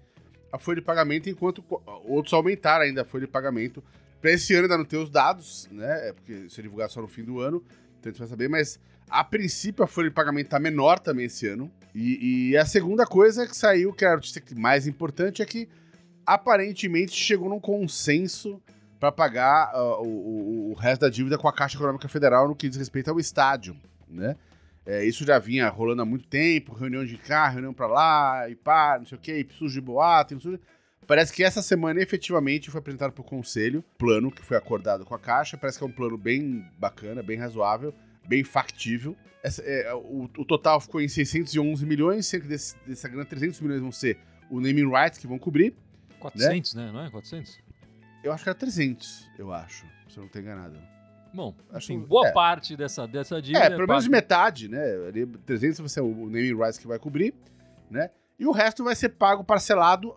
a 0.53 0.59
folha 0.59 0.77
de 0.77 0.83
pagamento, 0.87 1.29
enquanto 1.29 1.65
outros 2.05 2.33
aumentaram 2.33 2.85
ainda 2.85 3.03
a 3.03 3.05
folha 3.05 3.27
de 3.27 3.33
pagamento. 3.33 3.83
Para 4.21 4.31
esse 4.31 4.55
ano 4.55 4.63
ainda 4.65 4.79
não 4.79 4.85
ter 4.85 4.97
os 4.97 5.11
dados, 5.11 5.69
né? 5.71 6.09
É 6.09 6.13
porque 6.13 6.33
isso 6.33 6.61
é 6.61 6.63
divulgado 6.63 6.93
só 6.93 7.03
no 7.03 7.09
fim 7.09 7.25
do 7.25 7.41
ano, 7.41 7.63
então 7.99 8.09
a 8.09 8.13
gente 8.13 8.19
vai 8.21 8.29
saber, 8.29 8.49
mas 8.49 8.79
a 9.11 9.23
princípio 9.25 9.85
a 9.85 9.87
folha 9.89 10.09
de 10.09 10.15
pagamento 10.15 10.49
tá 10.49 10.59
menor 10.61 10.99
também 11.01 11.27
esse 11.27 11.47
ano. 11.47 11.71
E, 11.95 12.51
e 12.51 12.57
a 12.57 12.65
segunda 12.65 13.05
coisa 13.05 13.47
que 13.47 13.57
saiu, 13.57 13.93
que 13.93 14.05
é 14.05 14.09
a 14.09 14.15
notícia 14.15 14.43
mais 14.57 14.87
importante, 14.87 15.43
é 15.43 15.45
que 15.47 15.69
aparentemente 16.25 17.13
chegou 17.13 17.49
num 17.49 17.61
consenso 17.61 18.61
para 18.99 19.13
pagar 19.13 19.73
o, 20.01 20.07
o- 20.07 20.71
o 20.71 20.75
resto 20.75 21.03
da 21.03 21.11
dívida 21.11 21.37
com 21.37 21.47
a 21.49 21.53
Caixa 21.53 21.77
Econômica 21.77 22.09
Federal 22.09 22.49
no 22.49 22.57
que 22.57 22.69
diz 22.69 22.79
respeito 22.79 23.11
ao 23.11 23.21
estádio, 23.21 23.77
né? 24.09 24.37
É, 24.87 25.05
isso 25.05 25.25
já 25.25 25.39
vinha 25.39 25.69
rolando 25.69 26.03
há 26.03 26.05
muito 26.05 26.27
tempo, 26.27 26.75
reunião 26.75 27.05
de 27.05 27.17
cá, 27.17 27.49
reunião 27.49 27.73
pra 27.73 27.87
lá, 27.87 28.49
e 28.51 28.55
pá, 28.55 28.97
não 28.99 29.07
sei 29.07 29.17
o 29.17 29.21
que, 29.21 29.33
e 29.33 29.47
surge 29.55 29.81
boato, 29.81 30.39
surge... 30.41 30.61
Parece 31.07 31.33
que 31.33 31.45
essa 31.45 31.61
semana 31.61 32.01
efetivamente 32.01 32.71
foi 32.71 32.79
apresentado 32.79 33.13
pro 33.13 33.23
conselho, 33.23 33.85
plano 33.99 34.31
que 34.31 34.43
foi 34.43 34.57
acordado 34.57 35.05
com 35.05 35.15
a 35.15 35.19
Caixa, 35.19 35.57
parece 35.57 35.77
que 35.79 35.85
é 35.85 35.87
um 35.87 35.93
plano 35.93 36.17
bem 36.17 36.65
bacana, 36.79 37.23
bem 37.23 37.37
razoável, 37.39 37.93
bem 38.27 38.43
factível. 38.43 39.15
Essa- 39.43 39.63
é, 39.63 39.93
o, 39.95 40.31
o 40.39 40.45
total 40.47 40.81
ficou 40.81 41.03
em 41.03 41.09
611 41.09 41.85
milhões, 41.85 42.31
que 42.31 42.39
desse, 42.41 42.75
dessa 42.87 43.07
grana 43.07 43.27
300 43.27 43.61
milhões 43.61 43.81
vão 43.83 43.93
ser 43.93 44.17
o 44.51 44.59
naming 44.61 44.91
rights 44.91 45.19
que 45.19 45.27
vão 45.27 45.39
cobrir. 45.39 45.75
400, 46.21 46.75
né? 46.75 46.91
Não 46.91 47.05
é? 47.05 47.11
400? 47.11 47.59
Eu 48.23 48.33
acho 48.33 48.43
que 48.43 48.49
era 48.49 48.59
300, 48.59 49.31
eu 49.39 49.53
acho, 49.53 49.85
se 50.09 50.17
eu 50.17 50.23
não 50.23 50.27
estou 50.27 50.41
enganado. 50.41 50.79
Bom, 51.35 51.53
assim, 51.73 51.99
boa 51.99 52.29
é. 52.29 52.33
parte 52.33 52.77
dessa, 52.77 53.09
dessa 53.09 53.43
dívida. 53.43 53.65
É, 53.65 53.71
pelo 53.71 53.89
menos 53.89 54.05
parte- 54.05 54.09
metade, 54.09 54.69
né? 54.69 54.83
Ali, 55.09 55.27
300 55.27 55.81
vai 55.81 55.89
ser 55.89 56.01
o 56.01 56.27
naming 56.27 56.55
rights 56.55 56.79
que 56.79 56.87
vai 56.87 56.99
cobrir, 56.99 57.35
né? 57.91 58.11
E 58.39 58.47
o 58.47 58.53
resto 58.53 58.85
vai 58.85 58.95
ser 58.95 59.09
pago 59.11 59.43
parcelado. 59.43 60.15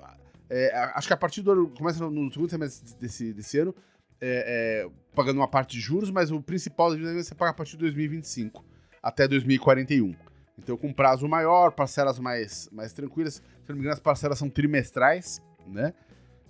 é, 0.48 0.72
acho 0.94 1.08
que 1.08 1.14
a 1.14 1.18
partir 1.18 1.42
do 1.42 1.52
ano. 1.52 1.70
Começa 1.76 2.00
no, 2.04 2.12
no 2.12 2.32
segundo 2.32 2.50
semestre 2.52 2.96
desse, 3.00 3.34
desse 3.34 3.58
ano, 3.58 3.74
é, 4.22 4.86
é, 4.86 4.90
pagando 5.16 5.38
uma 5.38 5.48
parte 5.48 5.72
de 5.72 5.80
juros, 5.80 6.12
mas 6.12 6.32
o 6.32 6.40
principal 6.40 6.90
da 6.90 6.96
dívida 6.96 7.14
vai 7.16 7.24
ser 7.24 7.34
pago 7.36 7.52
a 7.52 7.54
partir 7.54 7.72
de 7.72 7.80
2025 7.80 8.64
até 9.02 9.28
2041. 9.28 10.16
Então, 10.60 10.78
com 10.78 10.94
prazo 10.94 11.28
maior, 11.28 11.72
parcelas 11.72 12.20
mais, 12.20 12.70
mais 12.72 12.94
tranquilas. 12.94 13.36
Se 13.36 13.70
não 13.70 13.76
me 13.76 13.82
engano, 13.82 13.94
as 13.94 14.00
parcelas 14.00 14.38
são 14.38 14.50
trimestrais, 14.50 15.42
né? 15.66 15.94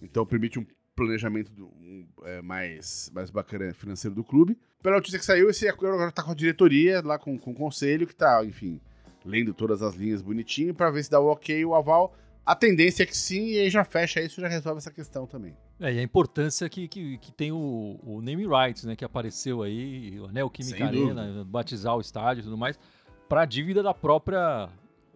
Então, 0.02 0.26
permite 0.26 0.60
um 0.60 0.66
planejamento 0.98 1.52
do- 1.54 1.68
um, 1.68 2.06
é, 2.24 2.42
mais, 2.42 3.10
mais 3.14 3.30
bacana 3.30 3.72
financeiro 3.74 4.16
do 4.16 4.24
clube. 4.24 4.58
Pela 4.82 4.96
notícia 4.98 5.20
que 5.20 5.24
saiu, 5.26 5.50
esse 5.50 5.68
agora 5.70 6.12
tá 6.12 6.24
com 6.24 6.32
a 6.32 6.36
diretoria, 6.36 7.02
lá 7.06 7.18
com, 7.20 7.38
com 7.38 7.52
o 7.52 7.56
conselho, 7.56 8.08
que 8.08 8.16
tá, 8.16 8.44
enfim, 8.44 8.82
lendo 9.24 9.54
todas 9.54 9.82
as 9.84 9.96
linhas 9.96 10.22
bonitinho 10.22 10.74
para 10.74 10.90
ver 10.90 11.04
se 11.04 11.12
dá 11.12 11.20
o 11.20 11.28
ok 11.28 11.64
o 11.64 11.76
aval. 11.76 12.14
A 12.46 12.56
tendência 12.56 13.04
é 13.04 13.06
que 13.06 13.16
sim, 13.16 13.50
e 13.50 13.60
aí 13.60 13.70
já 13.70 13.84
fecha 13.84 14.22
isso, 14.22 14.40
já 14.42 14.48
resolve 14.48 14.78
essa 14.78 14.90
questão 14.92 15.28
também. 15.28 15.54
É, 15.80 15.94
e 15.94 16.00
a 16.00 16.02
importância 16.02 16.68
que, 16.70 16.88
que, 16.88 17.18
que 17.20 17.32
tem 17.32 17.52
o, 17.52 18.00
o 18.04 18.22
name 18.22 18.48
rights, 18.48 18.86
né? 18.86 18.96
Que 18.96 19.04
apareceu 19.06 19.62
aí, 19.62 20.18
o 20.20 20.28
Neoquímica 20.30 20.86
Arena, 20.86 21.44
batizar 21.46 21.96
o 21.96 22.02
estádio 22.02 22.42
e 22.42 22.44
tudo 22.46 22.58
mais, 22.58 22.80
pra 23.28 23.44
dívida 23.46 23.84
da 23.84 23.94
própria 23.94 24.70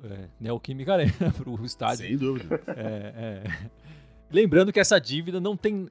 é, 0.04 0.28
Neoquímica 0.42 0.94
Arena 0.94 1.14
pro 1.42 1.64
estádio. 1.66 2.06
Sem 2.06 2.18
dúvida. 2.18 2.62
É, 2.68 3.14
é. 3.46 3.70
Lembrando 4.32 4.72
que 4.72 4.80
essa 4.80 5.00
dívida 5.00 5.40
não 5.40 5.58
tem. 5.58 5.88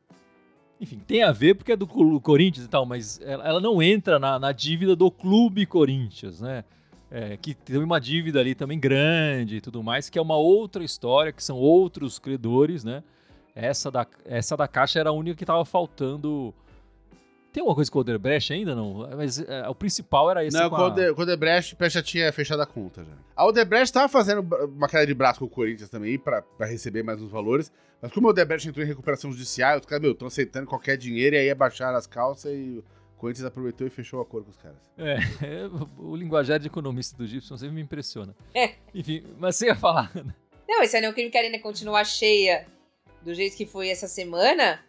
Enfim, 0.80 0.98
tem 0.98 1.22
a 1.22 1.30
ver 1.30 1.54
porque 1.54 1.72
é 1.72 1.76
do 1.76 1.86
Corinthians 1.86 2.64
e 2.64 2.68
tal, 2.68 2.86
mas 2.86 3.20
ela, 3.22 3.46
ela 3.46 3.60
não 3.60 3.82
entra 3.82 4.18
na, 4.18 4.38
na 4.38 4.50
dívida 4.50 4.96
do 4.96 5.10
Clube 5.10 5.66
Corinthians, 5.66 6.40
né? 6.40 6.64
É, 7.10 7.36
que 7.36 7.54
tem 7.54 7.76
uma 7.78 8.00
dívida 8.00 8.38
ali 8.40 8.54
também 8.54 8.78
grande 8.78 9.56
e 9.56 9.60
tudo 9.60 9.82
mais, 9.82 10.08
que 10.08 10.18
é 10.18 10.22
uma 10.22 10.36
outra 10.36 10.84
história, 10.84 11.32
que 11.32 11.42
são 11.42 11.56
outros 11.56 12.18
credores, 12.18 12.84
né? 12.84 13.02
Essa 13.54 13.90
da, 13.90 14.06
essa 14.24 14.56
da 14.56 14.68
Caixa 14.68 15.00
era 15.00 15.10
a 15.10 15.12
única 15.12 15.36
que 15.36 15.42
estava 15.42 15.64
faltando. 15.64 16.54
Tem 17.52 17.60
alguma 17.60 17.74
coisa 17.74 17.90
com 17.90 17.98
o 17.98 18.00
Odebrecht 18.02 18.52
ainda, 18.52 18.74
não? 18.74 19.08
Mas 19.16 19.40
é, 19.40 19.68
o 19.68 19.74
principal 19.74 20.30
era 20.30 20.44
esse 20.44 20.56
Não, 20.56 20.70
com 20.70 20.76
com 20.76 20.82
a- 20.82 20.84
o 20.84 20.90
Ode- 20.92 21.14
com 21.14 21.20
o 21.20 21.24
Odebrecht 21.24 21.76
já 21.88 22.02
tinha 22.02 22.32
fechado 22.32 22.60
a 22.62 22.66
conta 22.66 23.04
já. 23.04 23.12
A 23.34 23.44
Odebrecht 23.46 23.92
tava 23.92 24.08
fazendo 24.08 24.40
uma 24.66 24.88
queda 24.88 25.06
de 25.06 25.14
braço 25.14 25.40
com 25.40 25.46
o 25.46 25.48
Corinthians 25.50 25.88
também 25.90 26.18
pra, 26.18 26.42
pra 26.42 26.66
receber 26.66 27.02
mais 27.02 27.20
uns 27.20 27.30
valores. 27.30 27.72
Mas 28.00 28.12
como 28.12 28.28
o 28.28 28.30
Odebrecht 28.30 28.68
entrou 28.68 28.84
em 28.84 28.88
recuperação 28.88 29.32
judicial, 29.32 29.78
os 29.78 29.84
caras, 29.86 30.02
meu, 30.02 30.12
estão 30.12 30.28
aceitando 30.28 30.66
qualquer 30.66 30.96
dinheiro 30.96 31.34
e 31.36 31.38
aí 31.40 31.50
abaixaram 31.50 31.96
as 31.98 32.06
calças 32.06 32.52
e 32.52 32.78
o 32.78 33.18
Corinthians 33.18 33.44
aproveitou 33.46 33.86
e 33.86 33.90
fechou 33.90 34.20
o 34.20 34.22
acordo 34.22 34.44
com 34.46 34.50
os 34.52 34.56
caras. 34.56 34.78
É, 34.96 35.18
o 35.98 36.14
linguajar 36.16 36.58
de 36.58 36.68
economista 36.68 37.16
do 37.18 37.26
Gibson 37.26 37.56
sempre 37.56 37.74
me 37.74 37.82
impressiona. 37.82 38.34
É. 38.54 38.74
Enfim, 38.94 39.24
mas 39.38 39.56
você 39.56 39.66
ia 39.66 39.74
falar. 39.74 40.10
Não, 40.68 40.82
e 40.82 40.86
se 40.88 40.96
a 40.96 41.00
Neoquímica 41.00 41.36
Arena 41.38 41.58
continuar 41.58 42.04
cheia 42.04 42.64
do 43.22 43.34
jeito 43.34 43.56
que 43.56 43.66
foi 43.66 43.88
essa 43.90 44.06
semana, 44.08 44.80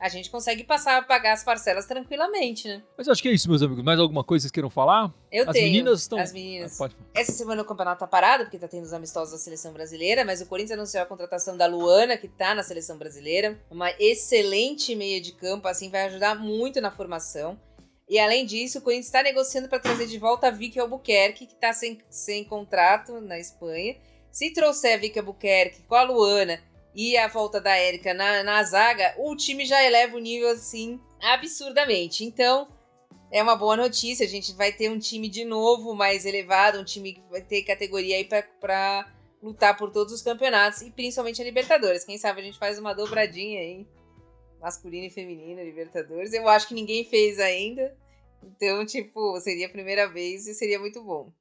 a 0.00 0.08
gente 0.08 0.30
consegue 0.30 0.64
passar 0.64 0.96
a 0.96 1.02
pagar 1.02 1.34
as 1.34 1.44
parcelas 1.44 1.84
tranquilamente, 1.84 2.66
né? 2.66 2.82
Mas 2.96 3.06
eu 3.06 3.12
acho 3.12 3.20
que 3.20 3.28
é 3.28 3.32
isso, 3.32 3.50
meus 3.50 3.62
amigos. 3.62 3.84
Mais 3.84 4.00
alguma 4.00 4.24
coisa 4.24 4.40
que 4.40 4.44
vocês 4.44 4.52
queiram 4.52 4.70
falar? 4.70 5.12
Eu 5.30 5.44
As 5.46 5.52
tenho. 5.52 5.66
meninas 5.66 6.00
estão. 6.00 6.18
As 6.18 6.32
meninas. 6.32 6.74
Ah, 6.74 6.78
pode 6.78 6.94
falar. 6.94 7.06
Essa 7.14 7.32
semana 7.32 7.60
o 7.60 7.64
campeonato 7.66 8.00
tá 8.00 8.06
parado, 8.06 8.44
porque 8.44 8.58
tá 8.58 8.66
tendo 8.66 8.84
os 8.84 8.94
amistosos 8.94 9.32
da 9.32 9.38
seleção 9.38 9.74
brasileira, 9.74 10.24
mas 10.24 10.40
o 10.40 10.46
Corinthians 10.46 10.78
anunciou 10.78 11.02
a 11.02 11.06
contratação 11.06 11.54
da 11.54 11.66
Luana, 11.66 12.16
que 12.16 12.28
tá 12.28 12.54
na 12.54 12.62
seleção 12.62 12.96
brasileira. 12.96 13.60
Uma 13.70 13.90
excelente 14.00 14.96
meia 14.96 15.20
de 15.20 15.32
campo, 15.32 15.68
assim, 15.68 15.90
vai 15.90 16.06
ajudar 16.06 16.34
muito 16.34 16.80
na 16.80 16.90
formação. 16.90 17.60
E 18.08 18.18
além 18.18 18.46
disso, 18.46 18.78
o 18.78 18.80
Corinthians 18.80 19.06
está 19.06 19.22
negociando 19.22 19.68
para 19.68 19.78
trazer 19.78 20.06
de 20.06 20.18
volta 20.18 20.48
a 20.48 20.50
Vicky 20.50 20.80
Albuquerque, 20.80 21.46
que 21.46 21.54
tá 21.54 21.74
sem, 21.74 21.98
sem 22.08 22.42
contrato 22.42 23.20
na 23.20 23.38
Espanha. 23.38 23.96
Se 24.32 24.50
trouxer 24.52 24.94
a 24.94 24.96
Vicky 24.96 25.18
Albuquerque 25.18 25.82
com 25.82 25.94
a 25.94 26.04
Luana 26.04 26.58
e 26.94 27.16
a 27.16 27.28
volta 27.28 27.60
da 27.60 27.76
Érica 27.76 28.12
na, 28.12 28.42
na 28.42 28.62
zaga, 28.62 29.14
o 29.18 29.34
time 29.36 29.64
já 29.64 29.82
eleva 29.82 30.16
o 30.16 30.20
nível, 30.20 30.50
assim, 30.50 31.00
absurdamente. 31.20 32.24
Então, 32.24 32.68
é 33.30 33.42
uma 33.42 33.56
boa 33.56 33.76
notícia. 33.76 34.26
A 34.26 34.28
gente 34.28 34.52
vai 34.54 34.72
ter 34.72 34.90
um 34.90 34.98
time 34.98 35.28
de 35.28 35.44
novo 35.44 35.94
mais 35.94 36.24
elevado, 36.24 36.80
um 36.80 36.84
time 36.84 37.14
que 37.14 37.22
vai 37.30 37.42
ter 37.42 37.62
categoria 37.62 38.16
aí 38.16 38.24
pra 38.24 39.10
lutar 39.42 39.76
por 39.76 39.90
todos 39.90 40.12
os 40.12 40.22
campeonatos 40.22 40.82
e 40.82 40.90
principalmente 40.90 41.40
a 41.40 41.44
Libertadores. 41.44 42.04
Quem 42.04 42.18
sabe 42.18 42.40
a 42.40 42.44
gente 42.44 42.58
faz 42.58 42.78
uma 42.78 42.92
dobradinha 42.92 43.60
aí, 43.60 43.86
masculina 44.60 45.06
e 45.06 45.10
feminina, 45.10 45.62
Libertadores. 45.62 46.32
Eu 46.32 46.48
acho 46.48 46.68
que 46.68 46.74
ninguém 46.74 47.04
fez 47.04 47.38
ainda. 47.38 47.96
Então, 48.42 48.84
tipo, 48.84 49.38
seria 49.40 49.66
a 49.66 49.70
primeira 49.70 50.08
vez 50.08 50.46
e 50.46 50.54
seria 50.54 50.78
muito 50.78 51.02
bom. 51.02 51.32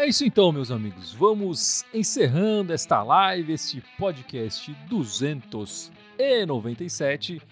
É 0.00 0.06
isso 0.06 0.24
então, 0.24 0.50
meus 0.50 0.70
amigos. 0.70 1.12
Vamos 1.12 1.84
encerrando 1.92 2.72
esta 2.72 3.02
live, 3.02 3.52
este 3.52 3.82
podcast 3.98 4.74
297. 4.88 7.42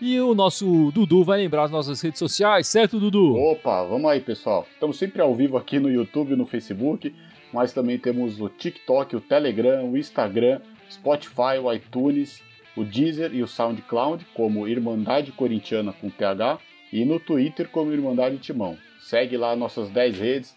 E 0.00 0.18
o 0.18 0.34
nosso 0.34 0.90
Dudu 0.90 1.22
vai 1.22 1.40
lembrar 1.40 1.64
as 1.64 1.70
nossas 1.70 2.00
redes 2.00 2.18
sociais, 2.18 2.66
certo, 2.66 2.98
Dudu? 2.98 3.36
Opa, 3.36 3.84
vamos 3.84 4.10
aí, 4.10 4.20
pessoal. 4.20 4.66
Estamos 4.72 4.96
sempre 4.96 5.20
ao 5.20 5.34
vivo 5.34 5.58
aqui 5.58 5.78
no 5.78 5.90
YouTube 5.90 6.32
e 6.32 6.36
no 6.36 6.46
Facebook, 6.46 7.14
mas 7.52 7.74
também 7.74 7.98
temos 7.98 8.40
o 8.40 8.48
TikTok, 8.48 9.16
o 9.16 9.20
Telegram, 9.20 9.84
o 9.84 9.98
Instagram, 9.98 10.62
Spotify, 10.90 11.58
o 11.62 11.70
iTunes, 11.70 12.42
o 12.74 12.84
Deezer 12.84 13.34
e 13.34 13.42
o 13.42 13.46
SoundCloud, 13.46 14.24
como 14.32 14.66
Irmandade 14.66 15.30
Corintiana 15.30 15.92
com 15.92 16.08
TH, 16.08 16.58
e 16.90 17.04
no 17.04 17.20
Twitter 17.20 17.68
como 17.68 17.92
Irmandade 17.92 18.38
Timão. 18.38 18.78
Segue 18.98 19.36
lá 19.36 19.54
nossas 19.54 19.90
10 19.90 20.18
redes, 20.18 20.56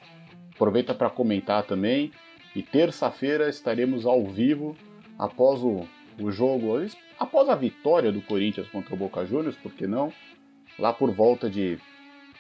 aproveita 0.56 0.94
para 0.94 1.10
comentar 1.10 1.64
também. 1.64 2.12
E 2.56 2.62
terça-feira 2.62 3.50
estaremos 3.50 4.06
ao 4.06 4.26
vivo 4.26 4.76
após 5.18 5.62
o, 5.62 5.88
o 6.20 6.32
jogo, 6.32 6.74
após 7.20 7.50
a 7.50 7.56
vitória 7.56 8.12
do 8.12 8.22
Corinthians 8.22 8.68
contra 8.70 8.94
o 8.94 8.98
Boca 8.98 9.26
Juniors, 9.26 9.56
por 9.58 9.72
que 9.74 9.88
não? 9.88 10.14
Lá 10.78 10.94
por 10.94 11.12
volta 11.12 11.50
de 11.50 11.80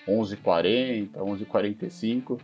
11h40, 0.07 1.11
11h45, 1.13 2.39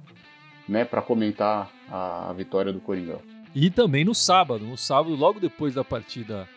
né, 0.68 0.86
para 0.86 1.02
comentar 1.02 1.72
a, 1.90 2.30
a 2.30 2.34
vitória 2.34 2.72
do 2.72 2.80
Coringão. 2.80 3.22
E 3.54 3.70
também 3.70 4.06
no 4.06 4.14
sábado, 4.14 4.64
no 4.66 4.78
sábado, 4.78 5.16
logo 5.16 5.40
depois 5.40 5.74
da 5.74 5.84
partida 5.84 6.48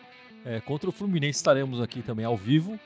é, 0.45 0.59
contra 0.61 0.89
o 0.89 0.93
Fluminense, 0.93 1.37
estaremos 1.37 1.81
aqui 1.81 2.01
também 2.01 2.25
ao 2.25 2.37
vivo. 2.37 2.79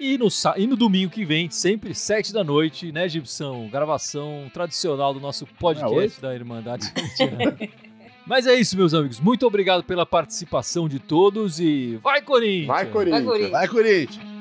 E 0.00 0.16
no, 0.16 0.28
e 0.56 0.66
no 0.66 0.76
domingo 0.76 1.10
que 1.10 1.24
vem, 1.24 1.50
sempre 1.50 1.92
sete 1.92 2.32
da 2.32 2.44
noite, 2.44 2.92
né, 2.92 3.08
Gibson? 3.08 3.68
Gravação 3.68 4.48
tradicional 4.54 5.12
do 5.12 5.18
nosso 5.18 5.44
podcast 5.44 6.18
é 6.18 6.22
da 6.22 6.34
Irmandade 6.34 6.92
Mas 8.24 8.46
é 8.46 8.54
isso, 8.54 8.76
meus 8.76 8.94
amigos. 8.94 9.18
Muito 9.18 9.46
obrigado 9.46 9.82
pela 9.82 10.04
participação 10.04 10.88
de 10.88 10.98
todos 10.98 11.58
e 11.58 11.98
vai, 12.02 12.20
Corinthians! 12.20 12.66
Vai, 12.66 12.86
Corinthians! 12.86 13.24
Vai, 13.24 13.32
Corinthians! 13.32 13.52
Vai, 13.52 13.68
Corinthians. 13.68 14.37